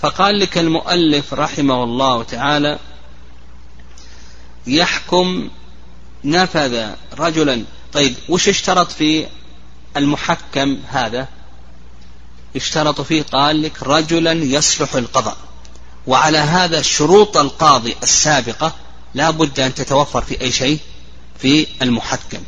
فقال 0.00 0.40
لك 0.40 0.58
المؤلف 0.58 1.34
رحمه 1.34 1.84
الله 1.84 2.22
تعالى 2.22 2.78
يحكم 4.66 5.50
نفذ 6.24 6.90
رجلا. 7.18 7.64
طيب 7.92 8.14
وش 8.28 8.48
اشترط 8.48 8.92
في 8.92 9.26
المحكم 9.96 10.78
هذا؟ 10.88 11.28
اشترط 12.56 13.00
فيه 13.00 13.22
قال 13.22 13.62
لك 13.62 13.82
رجلا 13.82 14.32
يصلح 14.32 14.94
القضاء. 14.94 15.36
وعلى 16.06 16.38
هذا 16.38 16.82
شروط 16.82 17.36
القاضي 17.36 17.96
السابقة 18.02 18.74
لا 19.14 19.30
بد 19.30 19.60
أن 19.60 19.74
تتوفر 19.74 20.22
في 20.22 20.40
أي 20.40 20.52
شيء 20.52 20.78
في 21.38 21.66
المحكم. 21.82 22.42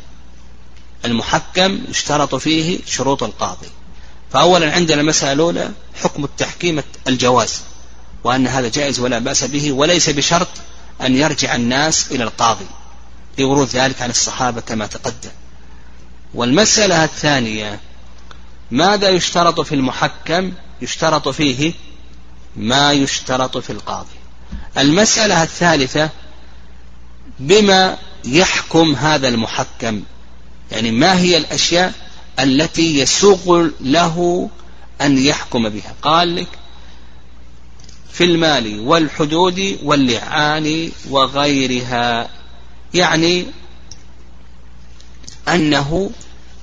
المحكم 1.05 1.79
يشترط 1.89 2.35
فيه 2.35 2.79
شروط 2.85 3.23
القاضي. 3.23 3.67
فأولا 4.33 4.71
عندنا 4.73 5.01
المسألة 5.01 5.33
الأولى 5.33 5.71
حكم 6.03 6.23
التحكيم 6.23 6.83
الجواز 7.07 7.61
وأن 8.23 8.47
هذا 8.47 8.69
جائز 8.69 8.99
ولا 8.99 9.19
بأس 9.19 9.43
به 9.43 9.71
وليس 9.71 10.09
بشرط 10.09 10.47
أن 11.01 11.15
يرجع 11.15 11.55
الناس 11.55 12.11
إلى 12.11 12.23
القاضي 12.23 12.65
لورود 13.39 13.67
ذلك 13.67 14.01
عن 14.01 14.09
الصحابة 14.09 14.61
كما 14.61 14.87
تقدم. 14.87 15.29
والمسألة 16.33 17.03
الثانية 17.03 17.79
ماذا 18.71 19.09
يشترط 19.09 19.61
في 19.61 19.75
المحكم؟ 19.75 20.51
يشترط 20.81 21.29
فيه 21.29 21.73
ما 22.55 22.91
يشترط 22.91 23.57
في 23.57 23.69
القاضي. 23.69 24.19
المسألة 24.77 25.43
الثالثة 25.43 26.09
بما 27.39 27.97
يحكم 28.25 28.95
هذا 28.95 29.27
المحكم؟ 29.27 30.03
يعني 30.71 30.91
ما 30.91 31.19
هي 31.19 31.37
الأشياء 31.37 31.93
التي 32.39 32.99
يسوغ 32.99 33.67
له 33.81 34.49
أن 35.01 35.17
يحكم 35.17 35.69
بها. 35.69 35.95
قال 36.01 36.35
لك 36.35 36.47
في 38.11 38.23
المال 38.23 38.79
والحدود 38.79 39.79
واللعان 39.83 40.91
وغيرها 41.09 42.29
يعني 42.93 43.45
أنه 45.47 46.11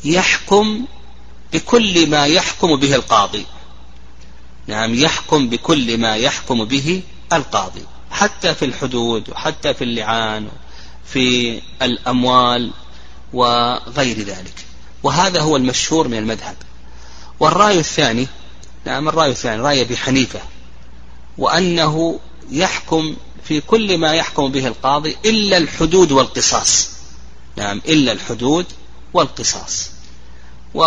يحكم 0.04 0.84
بكل 1.52 2.10
ما 2.10 2.26
يحكم 2.26 2.76
به 2.76 2.94
القاضي. 2.94 3.46
نعم 4.66 4.94
يحكم 4.94 5.48
بكل 5.48 5.98
ما 5.98 6.16
يحكم 6.16 6.64
به 6.64 7.02
القاضي 7.32 7.82
حتى 8.10 8.54
في 8.54 8.64
الحدود 8.64 9.30
وحتى 9.30 9.74
في 9.74 9.84
اللعان 9.84 10.48
في 11.04 11.60
الأموال 11.82 12.70
وغير 13.32 14.18
ذلك. 14.18 14.65
وهذا 15.06 15.40
هو 15.40 15.56
المشهور 15.56 16.08
من 16.08 16.18
المذهب. 16.18 16.56
والرأي 17.40 17.78
الثاني 17.78 18.28
نعم 18.84 19.08
الرأي 19.08 19.30
الثاني 19.30 19.62
رأي 19.62 19.80
أبي 19.80 19.96
حنيفة 19.96 20.40
وأنه 21.38 22.20
يحكم 22.50 23.16
في 23.44 23.60
كل 23.60 23.98
ما 23.98 24.14
يحكم 24.14 24.52
به 24.52 24.66
القاضي 24.66 25.16
إلا 25.24 25.56
الحدود 25.56 26.12
والقصاص. 26.12 26.90
نعم 27.56 27.82
إلا 27.88 28.12
الحدود 28.12 28.66
والقصاص. 29.14 29.90
و 30.74 30.84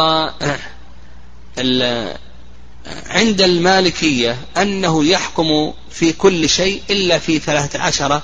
عند 3.10 3.42
المالكية 3.42 4.38
أنه 4.58 5.06
يحكم 5.06 5.74
في 5.92 6.14
كل 6.14 6.50
شيء 6.50 6.82
إلا 6.90 7.20
في 7.20 7.40
ثلاثة 7.40 7.82
عشر 7.82 8.22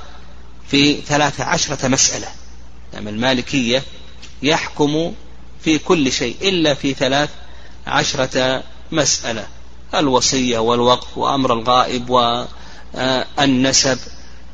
في 0.68 1.02
ثلاثة 1.02 1.44
عشرة 1.44 1.88
مسألة. 1.88 2.28
نعم 2.94 3.08
المالكية 3.08 3.84
يحكم 4.44 5.14
في 5.62 5.78
كل 5.78 6.12
شيء 6.12 6.36
إلا 6.42 6.74
في 6.74 6.94
ثلاث 6.94 7.30
عشرة 7.88 8.64
مسألة 8.92 9.48
الوصية 9.96 10.60
والوقف 10.60 11.18
وأمر 11.18 11.54
الغائب 11.54 12.10
والنسب 12.10 14.00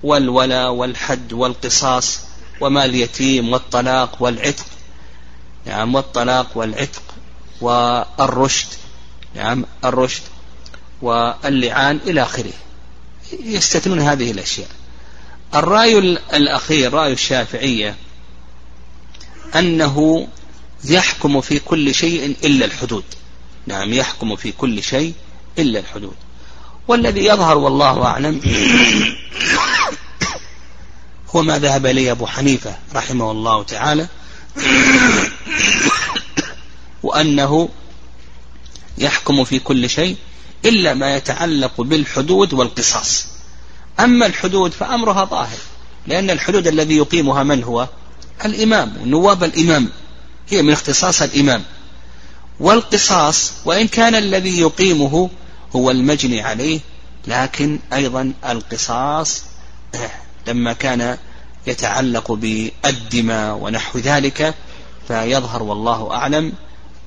والولا 0.04 0.68
والحد 0.68 1.34
والقصاص 1.34 2.20
ومال 2.62 2.90
اليتيم 2.90 3.54
والطلاق 3.54 4.18
والعتق. 4.20 4.66
نعم 5.66 5.96
والطلاق 5.96 6.48
والعتق 6.56 7.04
والرشد. 7.62 8.68
نعم 9.36 9.66
الرشد 9.86 10.24
واللعان 11.02 12.00
إلى 12.08 12.22
آخره. 12.24 12.54
يستثنون 13.44 14.00
هذه 14.00 14.32
الأشياء. 14.32 14.70
الرأي 15.56 16.00
الأخير 16.34 16.94
رأي 16.94 17.14
الشافعية 17.14 17.96
أنه 19.56 20.28
يحكم 20.84 21.42
في 21.42 21.60
كل 21.60 21.96
شيء 21.96 22.36
إلا 22.44 22.66
الحدود. 22.66 23.04
نعم 23.68 23.94
يحكم 23.94 24.36
في 24.36 24.52
كل 24.52 24.84
شيء 24.84 25.14
إلا 25.60 25.80
الحدود. 25.80 26.16
والذي 26.88 27.26
يظهر 27.26 27.58
والله 27.58 28.06
أعلم 28.06 28.42
هو 31.30 31.42
ما 31.42 31.60
ذهب 31.60 31.86
إليه 31.86 32.12
أبو 32.12 32.26
حنيفة 32.26 32.76
رحمه 32.96 33.32
الله 33.32 33.64
تعالى 33.64 34.08
وأنه 37.04 37.70
يحكم 38.98 39.44
في 39.44 39.60
كل 39.60 39.90
شيء 39.90 40.18
إلا 40.66 40.94
ما 40.94 41.16
يتعلق 41.16 41.82
بالحدود 41.82 42.54
والقصاص. 42.54 43.28
أما 44.00 44.26
الحدود 44.26 44.72
فأمرها 44.72 45.26
ظاهر 45.26 45.58
لأن 46.08 46.30
الحدود 46.30 46.68
الذي 46.68 46.98
يقيمها 46.98 47.44
من 47.44 47.64
هو؟ 47.64 47.88
الإمام 48.46 48.98
ونواب 49.02 49.44
الإمام. 49.44 49.90
هي 50.50 50.62
من 50.62 50.74
اختصاص 50.74 51.22
الإمام. 51.22 51.64
والقصاص 52.60 53.52
وإن 53.66 53.88
كان 53.88 54.16
الذي 54.16 54.60
يقيمه 54.60 55.30
هو 55.76 55.92
المجني 55.92 56.42
عليه 56.42 56.80
لكن 57.28 57.80
أيضا 57.94 58.34
القصاص 58.46 59.44
لما 60.48 60.74
كان 60.74 61.18
يتعلق 61.68 62.32
بالدماء 62.32 63.56
ونحو 63.56 64.00
ذلك 64.00 64.56
فيظهر 65.08 65.64
والله 65.64 66.12
أعلم 66.14 66.54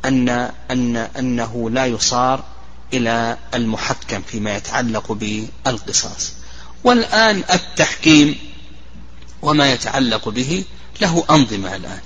أن 0.05 0.29
أن 0.71 0.97
أنه 0.97 1.71
لا 1.71 1.87
يصار 1.87 2.45
إلى 2.93 3.39
المحكم 3.55 4.23
فيما 4.23 4.57
يتعلق 4.57 5.13
بالقصاص. 5.13 6.33
والآن 6.85 7.43
التحكيم 7.53 8.37
وما 9.43 9.73
يتعلق 9.73 10.29
به 10.29 10.65
له 11.01 11.25
أنظمة 11.31 11.77
الآن. 11.77 12.01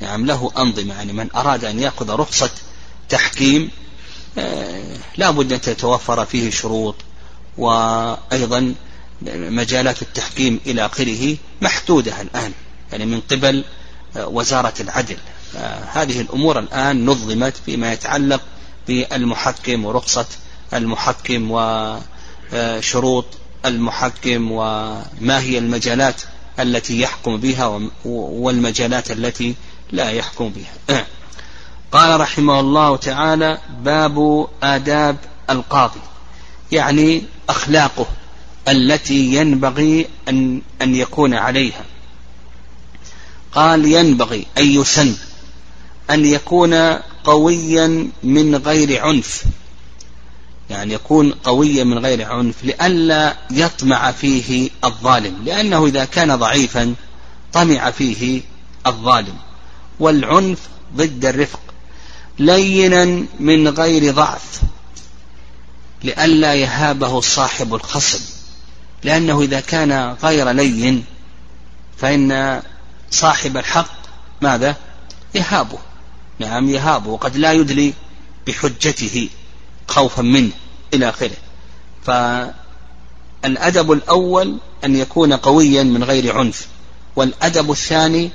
نعم 0.00 0.26
له 0.26 0.50
أنظمة. 0.58 0.94
يعني 0.94 1.12
من 1.12 1.28
أراد 1.34 1.64
أن 1.64 1.78
يأخذ 1.78 2.10
رخصة 2.10 2.50
تحكيم 3.08 3.70
آه، 4.38 4.96
لا 5.16 5.30
بد 5.30 5.52
أن 5.52 5.60
تتوفر 5.60 6.24
فيه 6.24 6.50
شروط 6.50 6.94
وأيضا 7.58 8.74
مجالات 9.22 10.02
التحكيم 10.02 10.60
إلى 10.66 10.86
آخره 10.86 11.36
محدودة 11.62 12.20
الآن 12.20 12.52
يعني 12.92 13.06
من 13.06 13.20
قبل 13.20 13.64
آه، 14.16 14.28
وزارة 14.28 14.74
العدل. 14.80 15.16
آه، 15.56 15.84
هذه 15.84 16.20
الأمور 16.20 16.58
الآن 16.58 17.06
نظمت 17.06 17.54
فيما 17.66 17.92
يتعلق 17.92 18.40
بالمحكم 18.88 19.84
ورخصة 19.84 20.26
المحكم 20.74 21.50
وشروط 22.52 23.24
المحكم 23.64 24.52
وما 24.52 25.40
هي 25.40 25.58
المجالات 25.58 26.22
التي 26.60 27.00
يحكم 27.00 27.36
بها 27.36 27.80
والمجالات 28.04 29.10
التي 29.10 29.54
لا 29.92 30.10
يحكم 30.10 30.48
بها. 30.48 31.06
قال 31.92 32.20
رحمه 32.20 32.60
الله 32.60 32.96
تعالى 32.96 33.58
باب 33.80 34.46
آداب 34.62 35.16
القاضي 35.50 36.00
يعني 36.72 37.22
أخلاقه 37.48 38.06
التي 38.68 39.34
ينبغي 39.34 40.06
أن, 40.28 40.62
أن 40.82 40.94
يكون 40.94 41.34
عليها. 41.34 41.84
قال 43.52 43.84
ينبغي 43.84 44.46
أن 44.58 44.66
يسن 44.66 45.14
أن 46.10 46.24
يكون 46.24 46.74
قويا 47.24 48.10
من 48.22 48.56
غير 48.56 49.02
عنف. 49.02 49.44
يعني 50.70 50.94
يكون 50.94 51.32
قويا 51.32 51.84
من 51.84 51.98
غير 51.98 52.32
عنف 52.32 52.64
لئلا 52.64 53.36
يطمع 53.50 54.12
فيه 54.12 54.70
الظالم 54.84 55.42
لأنه 55.44 55.86
إذا 55.86 56.04
كان 56.04 56.36
ضعيفا 56.36 56.94
طمع 57.52 57.90
فيه 57.90 58.42
الظالم. 58.86 59.49
والعنف 60.00 60.58
ضد 60.96 61.24
الرفق 61.24 61.60
لينا 62.38 63.24
من 63.40 63.68
غير 63.68 64.14
ضعف 64.14 64.60
لئلا 66.04 66.54
يهابه 66.54 67.20
صاحب 67.20 67.74
الخصم 67.74 68.20
لأنه 69.04 69.40
إذا 69.40 69.60
كان 69.60 70.16
غير 70.22 70.50
لين 70.50 71.04
فإن 71.98 72.62
صاحب 73.10 73.56
الحق 73.56 74.00
ماذا؟ 74.42 74.76
يهابه. 75.34 75.78
نعم 76.38 76.70
يهابه 76.70 77.10
وقد 77.10 77.36
لا 77.36 77.52
يدلي 77.52 77.94
بحجته 78.46 79.28
خوفا 79.88 80.22
منه 80.22 80.50
إلى 80.94 81.08
آخره. 81.08 81.36
فالأدب 82.04 83.92
الأول 83.92 84.58
أن 84.84 84.96
يكون 84.96 85.32
قويا 85.32 85.82
من 85.82 86.04
غير 86.04 86.38
عنف 86.38 86.66
والأدب 87.16 87.70
الثاني 87.70 88.30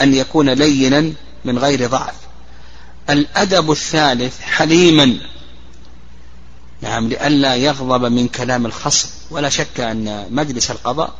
أن 0.00 0.14
يكون 0.14 0.50
لينا 0.50 1.12
من 1.44 1.58
غير 1.58 1.86
ضعف. 1.86 2.14
الأدب 3.10 3.70
الثالث 3.70 4.40
حليما. 4.40 5.18
نعم 6.80 7.08
لئلا 7.08 7.54
يغضب 7.54 8.12
من 8.12 8.28
كلام 8.28 8.66
الخصم. 8.66 9.08
ولا 9.30 9.48
شك 9.48 9.80
أن 9.80 10.26
مجلس 10.30 10.70
القضاء 10.70 11.14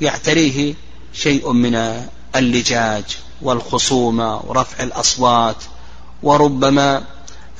يعتريه 0.00 0.74
شيء 1.12 1.52
من 1.52 2.04
اللجاج 2.36 3.04
والخصومة 3.42 4.36
ورفع 4.36 4.84
الأصوات 4.84 5.56
وربما 6.22 7.04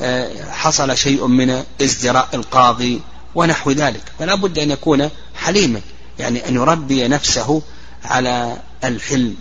آه، 0.01 0.51
حصل 0.51 0.97
شيء 0.97 1.27
من 1.27 1.65
ازدراء 1.83 2.29
القاضي 2.35 3.01
ونحو 3.35 3.71
ذلك. 3.71 4.03
فلا 4.19 4.35
بد 4.35 4.59
أن 4.59 4.71
يكون 4.71 5.11
حليما 5.35 5.81
يعني 6.19 6.49
أن 6.49 6.55
يربي 6.55 7.09
نفسه 7.09 7.63
على 8.05 8.57
الحلم. 8.85 9.37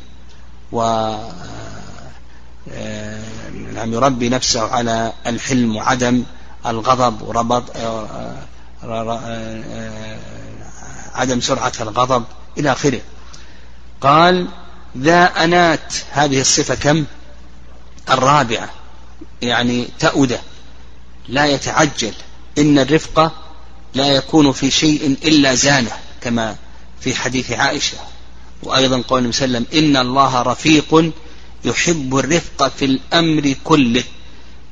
و 0.73 0.81
نعم 3.73 3.93
يربي 3.93 4.29
نفسه 4.29 4.61
على 4.61 5.13
الحلم 5.27 5.75
وعدم 5.75 6.23
الغضب 6.65 7.21
وربط 7.21 7.63
آه، 7.77 8.37
عدم 11.15 11.41
سرعة 11.41 11.73
الغضب 11.81 12.23
إلى 12.57 12.71
آخره. 12.71 13.01
قال 14.01 14.47
ذا 14.97 15.25
أنات 15.25 15.93
هذه 16.11 16.41
الصفة 16.41 16.75
كم؟ 16.75 17.05
الرابعة 18.09 18.69
يعني 19.41 19.87
تأودة 19.99 20.39
لا 21.27 21.45
يتعجل 21.45 22.13
إن 22.57 22.79
الرفق 22.79 23.31
لا 23.93 24.07
يكون 24.07 24.51
في 24.51 24.71
شيء 24.71 25.17
إلا 25.23 25.55
زانه 25.55 25.91
كما 26.21 26.55
في 26.99 27.15
حديث 27.15 27.51
عائشة. 27.51 27.97
وأيضا 28.65 29.03
قول 29.07 29.27
وسلم 29.27 29.65
إن 29.73 29.97
الله 29.97 30.41
رفيق 30.41 31.11
يحب 31.65 32.17
الرفق 32.17 32.67
في 32.67 32.85
الأمر 32.85 33.55
كله. 33.63 34.03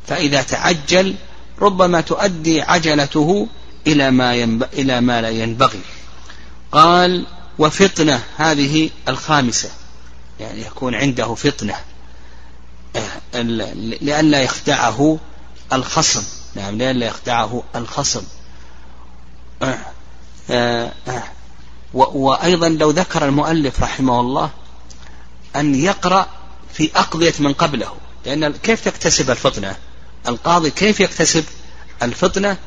فإذا 0.08 0.41
تعجل 0.41 1.15
ربما 1.62 2.01
تؤدي 2.01 2.62
عجلته 2.62 3.47
إلى 3.88 4.12
ما, 4.12 4.36
ينب... 4.36 4.63
إلى 4.63 5.01
ما 5.01 5.21
لا 5.21 5.30
ينبغي. 5.30 5.80
قال 6.71 7.25
وفطنة 7.60 8.23
هذه 8.38 8.89
الخامسة. 9.08 9.69
يعني 10.39 10.62
يكون 10.62 10.95
عنده 10.95 11.36
فطنة. 11.36 11.75
لئلا 14.01 14.41
يخدعه 14.41 15.19
الخصم. 15.73 16.23
نعم 16.56 16.77
لئلا 16.77 17.06
يخدعه 17.06 17.63
الخصم. 17.75 18.23
وأيضا 21.93 22.69
لو 22.69 22.89
ذكر 22.89 23.25
المؤلف 23.25 23.84
رحمه 23.84 24.19
الله 24.19 24.49
أن 25.56 25.75
يقرأ 25.75 26.27
في 26.73 26.91
أقضية 26.95 27.34
من 27.39 27.54
قبله. 27.54 27.93
لأن 28.25 28.51
كيف 28.51 28.86
تكتسب 28.86 29.32
الفطنة؟ 29.32 29.75
القاضي 30.27 30.71
كيف 30.71 30.99
يكتسب 30.99 31.45
الفطنة؟ 32.04 32.58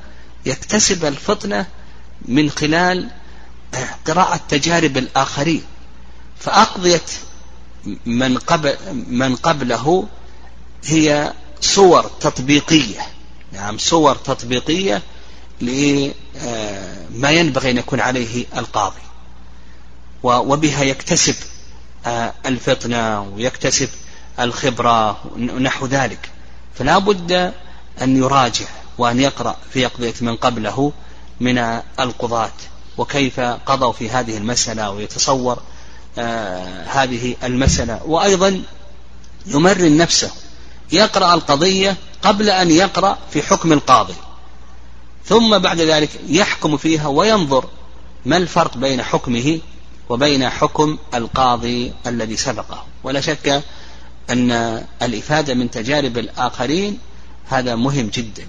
يكتسب 0.47 1.05
الفطنة 1.05 1.67
من 2.23 2.51
خلال 2.51 3.11
قراءة 4.07 4.41
تجارب 4.49 4.97
الآخرين. 4.97 5.63
فأقضية 6.41 7.03
من 8.07 8.39
قبل 8.39 8.77
من 8.93 9.37
قبله 9.37 10.09
هي 10.85 11.33
صور 11.61 12.11
تطبيقية. 12.21 13.01
نعم 13.53 13.79
صور 13.79 14.15
تطبيقية 14.15 15.03
لما 15.61 17.31
ينبغي 17.31 17.71
أن 17.71 17.79
يكون 17.79 18.01
عليه 18.01 18.47
القاضي. 18.57 19.04
وبها 20.25 20.83
يكتسب 20.83 21.35
الفطنة 22.47 23.23
ويكتسب 23.23 23.89
الخبرة 24.41 25.21
ونحو 25.37 25.87
ذلك. 25.87 26.29
فلا 26.75 26.99
بد 26.99 27.53
أن 28.03 28.17
يراجع 28.17 28.67
وأن 28.99 29.21
يقرأ 29.21 29.57
في 29.73 29.87
أقضية 29.87 30.15
من 30.21 30.37
قبله 30.37 30.93
من 31.41 31.59
القضاة 32.01 32.53
وكيف 32.99 33.41
قضوا 33.41 33.93
في 33.93 34.11
هذه 34.11 34.37
المسألة 34.37 34.91
ويتصور 34.91 35.63
آه 36.19 36.85
هذه 36.85 37.37
المسألة. 37.45 38.01
وأيضا 38.05 38.63
يمرن 39.47 39.97
نفسه 39.97 40.31
يقرأ 40.93 41.35
القضية 41.35 41.97
قبل 42.23 42.51
أن 42.51 42.71
يقرأ 42.71 43.19
في 43.31 43.43
حكم 43.43 43.73
القاضي. 43.73 44.15
ثم 45.27 45.59
بعد 45.59 45.81
ذلك 45.81 46.11
يحكم 46.29 46.77
فيها 46.77 47.07
وينظر 47.09 47.65
ما 48.27 48.37
الفرق 48.37 48.77
بين 48.77 49.03
حكمه 49.03 49.61
وبين 50.09 50.49
حكم 50.49 50.99
القاضي 51.15 51.93
الذي 52.07 52.37
سبقه. 52.37 52.87
ولا 53.05 53.21
شك 53.21 53.63
أن 54.31 54.51
الإفادة 55.03 55.55
من 55.55 55.71
تجارب 55.71 56.19
الآخرين 56.19 56.99
هذا 57.49 57.75
مهم 57.75 58.11
جدا. 58.15 58.47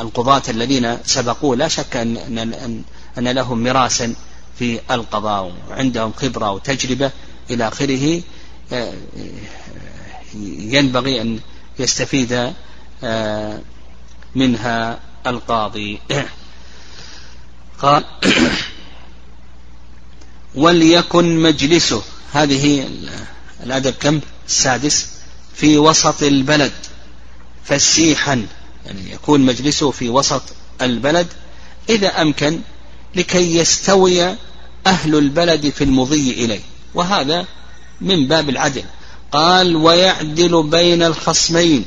القضاة 0.00 0.42
الذين 0.48 0.98
سبقوه 1.04 1.56
لا 1.56 1.68
شك 1.68 1.96
أن, 1.96 2.84
أن, 3.18 3.28
لهم 3.28 3.62
مراسا 3.62 4.14
في 4.58 4.80
القضاء 4.90 5.52
وعندهم 5.70 6.12
خبرة 6.12 6.50
وتجربة 6.50 7.10
إلى 7.50 7.68
آخره. 7.68 8.22
ينبغي 10.34 11.20
أن 11.20 11.40
يستفيد 11.78 12.52
آه، 13.04 13.60
منها 14.34 14.98
القاضي. 15.26 16.00
قال 17.82 18.04
وليكن 20.58 21.38
مجلسه. 21.42 22.02
هذه 22.32 22.88
الأدب 23.64 23.94
كم؟ 24.00 24.20
السادس. 24.48 25.06
في 25.54 25.78
وسط 25.78 26.22
البلد. 26.22 26.72
فسيحا. 27.64 28.46
يعني 28.86 29.12
يكون 29.12 29.40
مجلسه 29.40 29.90
في 29.90 30.08
وسط 30.08 30.42
البلد. 30.82 31.26
إذا 31.88 32.22
أمكن 32.22 32.60
لكي 33.14 33.56
يستوي 33.56 34.36
أهل 34.86 35.14
البلد 35.14 35.70
في 35.70 35.84
المضي 35.84 36.44
إليه. 36.44 36.60
وهذا 36.94 37.46
من 38.00 38.28
باب 38.28 38.48
العدل. 38.48 38.84
قال 39.32 39.76
ويعدل 39.76 40.62
بين 40.62 41.02
الخصمين. 41.02 41.84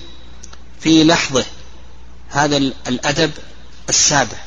في 0.79 1.03
لحظه. 1.03 1.45
هذا 2.29 2.57
الأدب 2.87 3.31
السابع. 3.89 4.37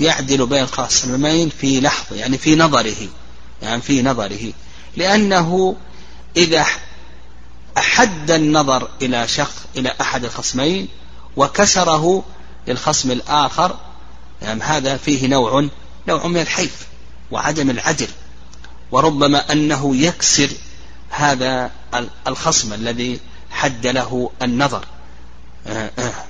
يعدل 0.00 0.46
بين 0.46 0.62
الخصمين 0.62 1.50
في 1.60 1.80
لحظة. 1.80 2.16
يعني 2.16 2.38
في 2.38 2.56
نظره. 2.56 3.08
يعني 3.62 3.82
في 3.82 4.02
نظره. 4.02 4.52
لأنه 4.96 5.76
إذا 6.36 6.66
أحد 7.78 8.30
النظر 8.30 8.88
إلى 9.02 9.28
شخص 9.28 9.56
إلى 9.76 9.94
أحد 10.00 10.24
الخصمين 10.24 10.88
وكسره 11.36 12.24
للخصم 12.68 13.10
الآخر 13.10 13.76
يعني 14.42 14.62
هذا 14.62 14.96
فيه 14.96 15.26
نوع 15.26 15.68
نوع 16.08 16.26
من 16.26 16.40
الحيف 16.40 16.86
وعدم 17.30 17.70
العدل. 17.70 18.08
وربما 18.92 19.52
أنه 19.52 19.96
يكسر 19.96 20.50
هذا 21.10 21.70
الخصم 22.26 22.72
الذي 22.72 23.20
حد 23.50 23.86
له 23.86 24.30
النظر. 24.42 24.84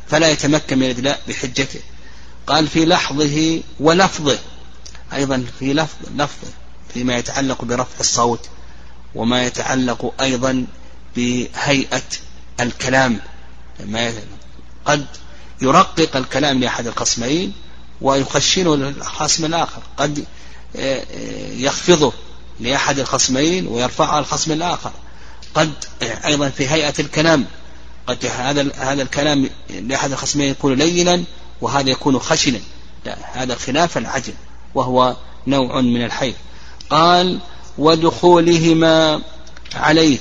فلا 0.08 0.30
يتمكن 0.30 0.78
من 0.78 0.84
الإدلاء 0.84 1.20
بحجته. 1.28 1.80
قال 2.46 2.68
في 2.68 2.84
لحظه 2.86 3.60
ولفظه. 3.80 4.38
أيضا 5.12 5.46
في 5.58 5.72
لفظ 5.72 5.96
لفظه. 6.16 6.52
فيما 6.94 7.16
يتعلق 7.16 7.64
برفع 7.64 8.00
الصوت 8.00 8.48
وما 9.14 9.44
يتعلق 9.44 10.14
أيضا 10.20 10.66
بهيئة 11.16 12.02
الكلام. 12.60 13.20
قد 14.84 15.06
يرقق 15.62 16.16
الكلام 16.16 16.60
لأحد 16.60 16.86
الخصمين 16.86 17.52
ويخشنه 18.00 18.76
للخصم 18.76 19.44
الآخر. 19.44 19.82
قد 19.96 20.24
آه، 20.76 21.00
آه، 21.00 21.52
يخفضه 21.52 22.12
لأحد 22.60 22.98
الخصمين 22.98 23.66
ويرفعه 23.66 24.18
الخصم 24.18 24.52
الآخر. 24.52 24.92
قد 25.54 25.72
آه، 26.02 26.26
أيضا 26.26 26.48
في 26.48 26.68
هيئة 26.68 26.94
الكلام. 26.98 27.44
قد 28.06 28.26
هذا 28.26 28.72
هذا 28.76 29.02
الكلام 29.02 29.50
لأحد 29.70 30.12
الخصمين 30.12 30.48
يكون 30.48 30.74
لينا 30.74 31.24
وهذا 31.60 31.90
يكون 31.90 32.18
خشنا. 32.18 32.60
هذا 33.32 33.54
خلاف 33.54 33.98
العجل 33.98 34.34
وهو 34.74 35.16
نوع 35.46 35.80
من 35.80 36.04
الحيف 36.04 36.36
قال 36.92 37.38
ودخولهما 37.78 39.20
عليه. 39.74 40.18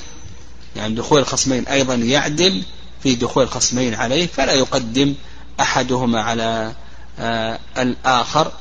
يعني 0.76 0.96
دخول 0.96 1.20
الخصمين 1.20 1.68
أيضا 1.68 1.96
يعدل 1.96 2.64
في 3.04 3.16
دخول 3.16 3.44
الخصمين 3.44 3.94
عليه 3.94 4.28
فلا 4.28 4.54
يقدم 4.54 5.14
أحدهما 5.60 6.22
على 6.22 6.74
آه 7.20 7.60
الآخر 7.78 8.52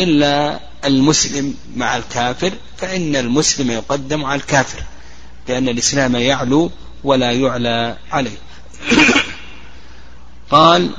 إلا 0.00 0.60
المسلم 0.84 1.54
مع 1.76 1.96
الكافر 1.96 2.52
فإن 2.76 3.16
المسلم 3.16 3.70
يقدم 3.70 4.24
على 4.24 4.40
الكافر 4.40 4.82
لأن 5.48 5.68
الإسلام 5.68 6.16
يعلو 6.16 6.70
ولا 7.04 7.32
يعلى 7.32 7.96
عليه. 8.12 8.38
قال 10.50 10.90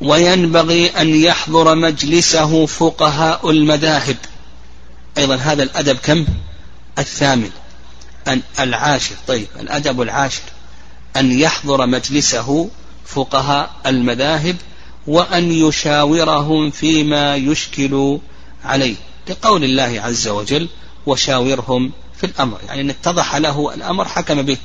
وينبغي 0.00 0.86
أن 0.86 1.08
يحضر 1.08 1.74
مجلسه 1.74 2.66
فقهاء 2.66 3.50
المذاهب. 3.50 4.16
أيضا 5.18 5.36
هذا 5.36 5.62
الأدب 5.62 5.96
كم؟ 5.96 6.26
الثامن. 6.98 7.50
أن 8.28 8.42
العاشر 8.60 9.14
طيب 9.26 9.46
الأدب 9.60 10.02
العاشر. 10.02 10.42
أن 11.16 11.32
يحضر 11.40 11.86
مجلسه 11.86 12.70
فقهاء 13.06 13.70
المذاهب 13.86 14.56
وأن 15.06 15.52
يشاورهم 15.52 16.70
فيما 16.70 17.36
يشكل 17.36 18.18
عليه 18.64 18.96
لقول 19.28 19.64
الله 19.64 20.00
عز 20.00 20.28
وجل 20.28 20.68
وشاورهم 21.06 21.92
في 22.16 22.26
الأمر 22.26 22.58
يعني 22.68 22.80
إن 22.80 22.90
اتضح 22.90 23.36
له 23.36 23.74
الأمر 23.74 24.08
حكم 24.08 24.42
به 24.42 24.56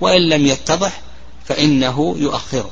وإن 0.00 0.28
لم 0.28 0.46
يتضح 0.46 1.00
فإنه 1.44 2.16
يؤخره 2.18 2.70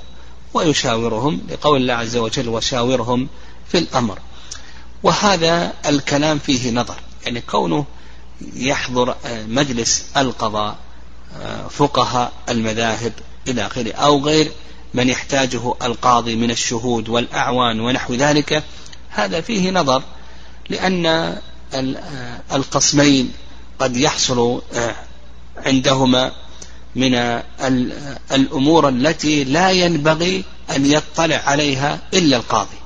ويشاورهم 0.54 1.40
لقول 1.50 1.80
الله 1.80 1.94
عز 1.94 2.16
وجل 2.16 2.48
وشاورهم 2.48 3.28
في 3.68 3.78
الأمر 3.78 4.18
وهذا 5.02 5.72
الكلام 5.86 6.38
فيه 6.38 6.70
نظر. 6.70 6.96
يعني 7.26 7.40
كونه 7.40 7.84
يحضر 8.56 9.14
مجلس 9.48 10.04
القضاء 10.16 10.76
فقهاء 11.70 12.32
المذاهب 12.48 13.12
إلى 13.48 13.66
آخره 13.66 13.92
أو 13.92 14.24
غير 14.24 14.52
من 14.94 15.08
يحتاجه 15.08 15.74
القاضي 15.82 16.36
من 16.36 16.50
الشهود 16.50 17.08
والأعوان 17.08 17.80
ونحو 17.80 18.14
ذلك 18.14 18.62
هذا 19.10 19.40
فيه 19.40 19.70
نظر 19.70 20.02
لأن 20.70 21.36
القسمين 22.52 23.32
قد 23.78 23.96
يحصل 23.96 24.62
عندهما 25.56 26.32
من 26.96 27.14
الأمور 28.32 28.88
التي 28.88 29.44
لا 29.44 29.70
ينبغي 29.70 30.44
أن 30.76 30.86
يطلع 30.86 31.36
عليها 31.36 31.98
إلا 32.14 32.36
القاضي 32.36 32.76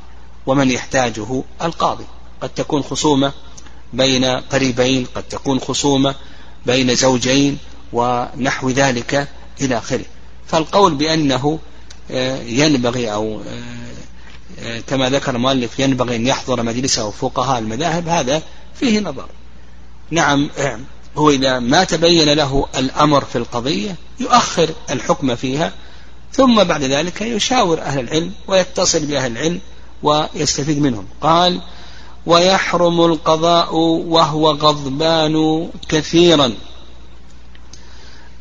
ومن 0.46 0.70
يحتاجه 0.70 1.42
القاضي. 1.62 2.04
قد 2.40 2.48
تكون 2.48 2.82
خصومة 2.82 3.32
بين 3.92 4.24
قريبين 4.24 5.06
قد 5.14 5.22
تكون 5.22 5.60
خصومة 5.60 6.14
بين 6.66 6.94
زوجين 6.94 7.58
ونحو 7.92 8.70
ذلك 8.70 9.28
إلى 9.60 9.78
آخره. 9.78 10.04
فالقول 10.46 10.94
بأنه 10.94 11.58
آه، 12.10 12.42
ينبغي 12.42 13.12
أو 13.12 13.40
آه، 14.58 14.80
كما 14.86 15.10
ذكر 15.10 15.36
المؤلف 15.36 15.78
ينبغي 15.78 16.16
أن 16.16 16.26
يحضر 16.26 16.62
مجلسه 16.62 17.10
فقهاء 17.10 17.58
المذاهب 17.58 18.08
هذا 18.08 18.42
فيه 18.74 19.00
نظر. 19.00 19.26
نعم 20.10 20.50
هو 21.16 21.30
إذا 21.30 21.58
ما 21.58 21.84
تبين 21.84 22.32
له 22.32 22.66
الأمر 22.78 23.24
في 23.24 23.38
القضية 23.38 23.96
يؤخر 24.20 24.70
الحكم 24.90 25.36
فيها 25.36 25.72
ثم 26.32 26.64
بعد 26.64 26.82
ذلك 26.82 27.20
يشاور 27.20 27.80
أهل 27.80 28.00
العلم 28.00 28.32
ويتصل 28.46 29.06
بأهل 29.06 29.32
العلم 29.32 29.60
ويستفيد 30.02 30.78
منهم. 30.78 31.06
قال 31.20 31.60
ويحرم 32.28 33.00
القضاء 33.00 33.74
وهو 33.74 34.50
غضبان 34.50 35.68
كثيرا 35.88 36.54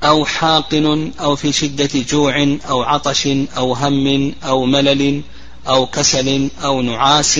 أو 0.03 0.25
حاقن 0.25 1.11
أو 1.19 1.35
في 1.35 1.51
شدة 1.51 1.89
جوع 2.09 2.57
أو 2.69 2.83
عطش 2.83 3.27
أو 3.57 3.73
هم 3.73 4.33
أو 4.43 4.65
ملل 4.65 5.21
أو 5.67 5.85
كسل 5.85 6.49
أو 6.63 6.81
نعاس 6.81 7.39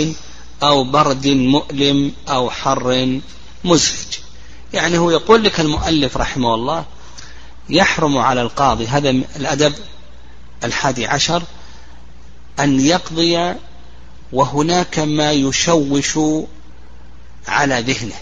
أو 0.63 0.83
برد 0.83 1.27
مؤلم 1.27 2.11
أو 2.29 2.49
حر 2.49 3.19
مزعج 3.63 4.13
يعني 4.73 4.97
هو 4.97 5.11
يقول 5.11 5.43
لك 5.43 5.59
المؤلف 5.59 6.17
رحمه 6.17 6.55
الله 6.55 6.85
يحرم 7.69 8.17
على 8.17 8.41
القاضي 8.41 8.87
هذا 8.87 9.09
الأدب 9.09 9.73
الحادي 10.63 11.05
عشر 11.05 11.43
أن 12.59 12.79
يقضي 12.79 13.53
وهناك 14.33 14.99
ما 14.99 15.31
يشوش 15.31 16.19
على 17.47 17.81
ذهنه 17.81 18.15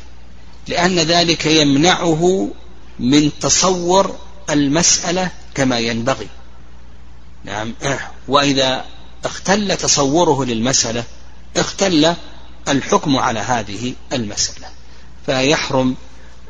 لأن 0.68 1.00
ذلك 1.00 1.46
يمنعه 1.46 2.50
من 3.00 3.32
تصور 3.40 4.16
المسألة 4.50 5.30
كما 5.56 5.80
ينبغي. 5.80 6.28
نعم. 7.44 7.74
وإذا 8.28 8.86
اختل 9.26 9.78
تصوره 9.78 10.46
للمسألة 10.46 11.04
اختل 11.58 12.16
الحكم 12.68 13.18
على 13.18 13.40
هذه 13.40 13.94
المسألة. 14.14 14.68
فيحرم 15.26 15.96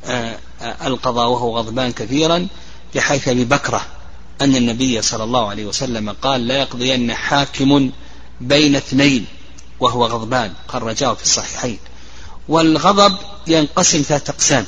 آه، 0.06 0.38
القضاء 0.62 1.30
وهو 1.30 1.58
غضبان 1.58 1.92
كثيرا 1.92 2.48
بحيث 2.96 3.28
أبي 3.28 3.46
بكرة 3.46 3.82
أن 4.42 4.56
النبي 4.56 5.02
صلى 5.02 5.24
الله 5.24 5.50
عليه 5.50 5.66
وسلم 5.66 6.10
قال 6.10 6.48
لا 6.48 6.60
يقضين 6.60 7.14
حاكم 7.14 7.92
بين 8.42 8.76
اثنين 8.76 9.26
وهو 9.80 10.06
غضبان 10.06 10.54
خرجاه 10.68 11.14
في 11.14 11.24
الصحيحين. 11.24 11.80
والغضب 12.50 13.18
ينقسم 13.48 14.02
ثلاثة 14.02 14.32
أقسام. 14.32 14.66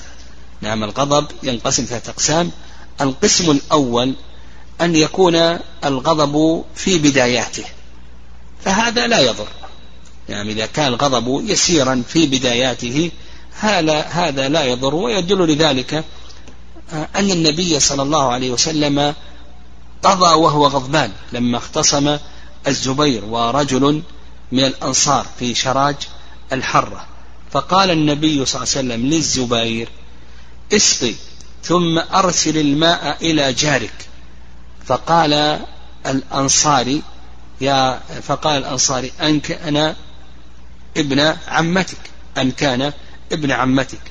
نعم 0.62 0.84
الغضب 0.84 1.28
ينقسم 1.44 1.86
ثلاثة 1.86 2.12
أقسام. 2.12 2.52
القسم 3.02 3.52
الأول 3.52 4.16
أن 4.82 4.96
يكون 4.96 5.36
الغضب 5.86 6.64
في 6.76 6.98
بداياته 6.98 7.66
فهذا 8.66 9.08
لا 9.08 9.20
يضر. 9.20 9.48
يعني 10.30 10.52
إذا 10.52 10.66
كان 10.66 10.88
الغضب 10.88 11.50
يسيرا 11.50 12.04
في 12.08 12.26
بداياته 12.26 13.12
هذا 13.62 14.50
لا 14.50 14.64
يضر 14.64 14.96
ويدل 14.96 15.48
لذلك 15.48 16.04
آه، 16.94 17.08
أن 17.16 17.32
النبي 17.32 17.80
صلى 17.80 18.02
الله 18.02 18.32
عليه 18.32 18.52
وسلم 18.52 19.14
قضى 20.04 20.36
وهو 20.36 20.68
غضبان 20.68 21.12
لما 21.34 21.58
اختصم 21.58 22.18
الزبير 22.68 23.26
ورجل 23.26 24.02
من 24.52 24.64
الأنصار 24.64 25.26
في 25.40 25.56
شراج 25.56 25.96
الحرة. 26.54 27.06
فقال 27.52 27.92
النبي 27.92 28.46
صلى 28.46 28.64
الله 28.64 28.74
عليه 28.76 28.88
وسلم 28.88 29.06
للزبير 29.06 29.90
اسقي 30.74 31.14
ثم 31.64 32.00
أرسل 32.00 32.58
الماء 32.58 33.18
إلى 33.22 33.54
جارك. 33.54 34.08
فقال 34.86 35.60
الأنصاري 36.06 37.02
يا 37.62 38.02
فقال 38.22 38.58
الأنصاري 38.58 39.12
أن 39.22 39.40
كان 39.40 39.96
ابن 40.98 41.36
عمتك 41.48 41.98
أن 42.38 42.52
كان 42.52 42.94
ابن 43.32 43.52
عمتك. 43.52 44.02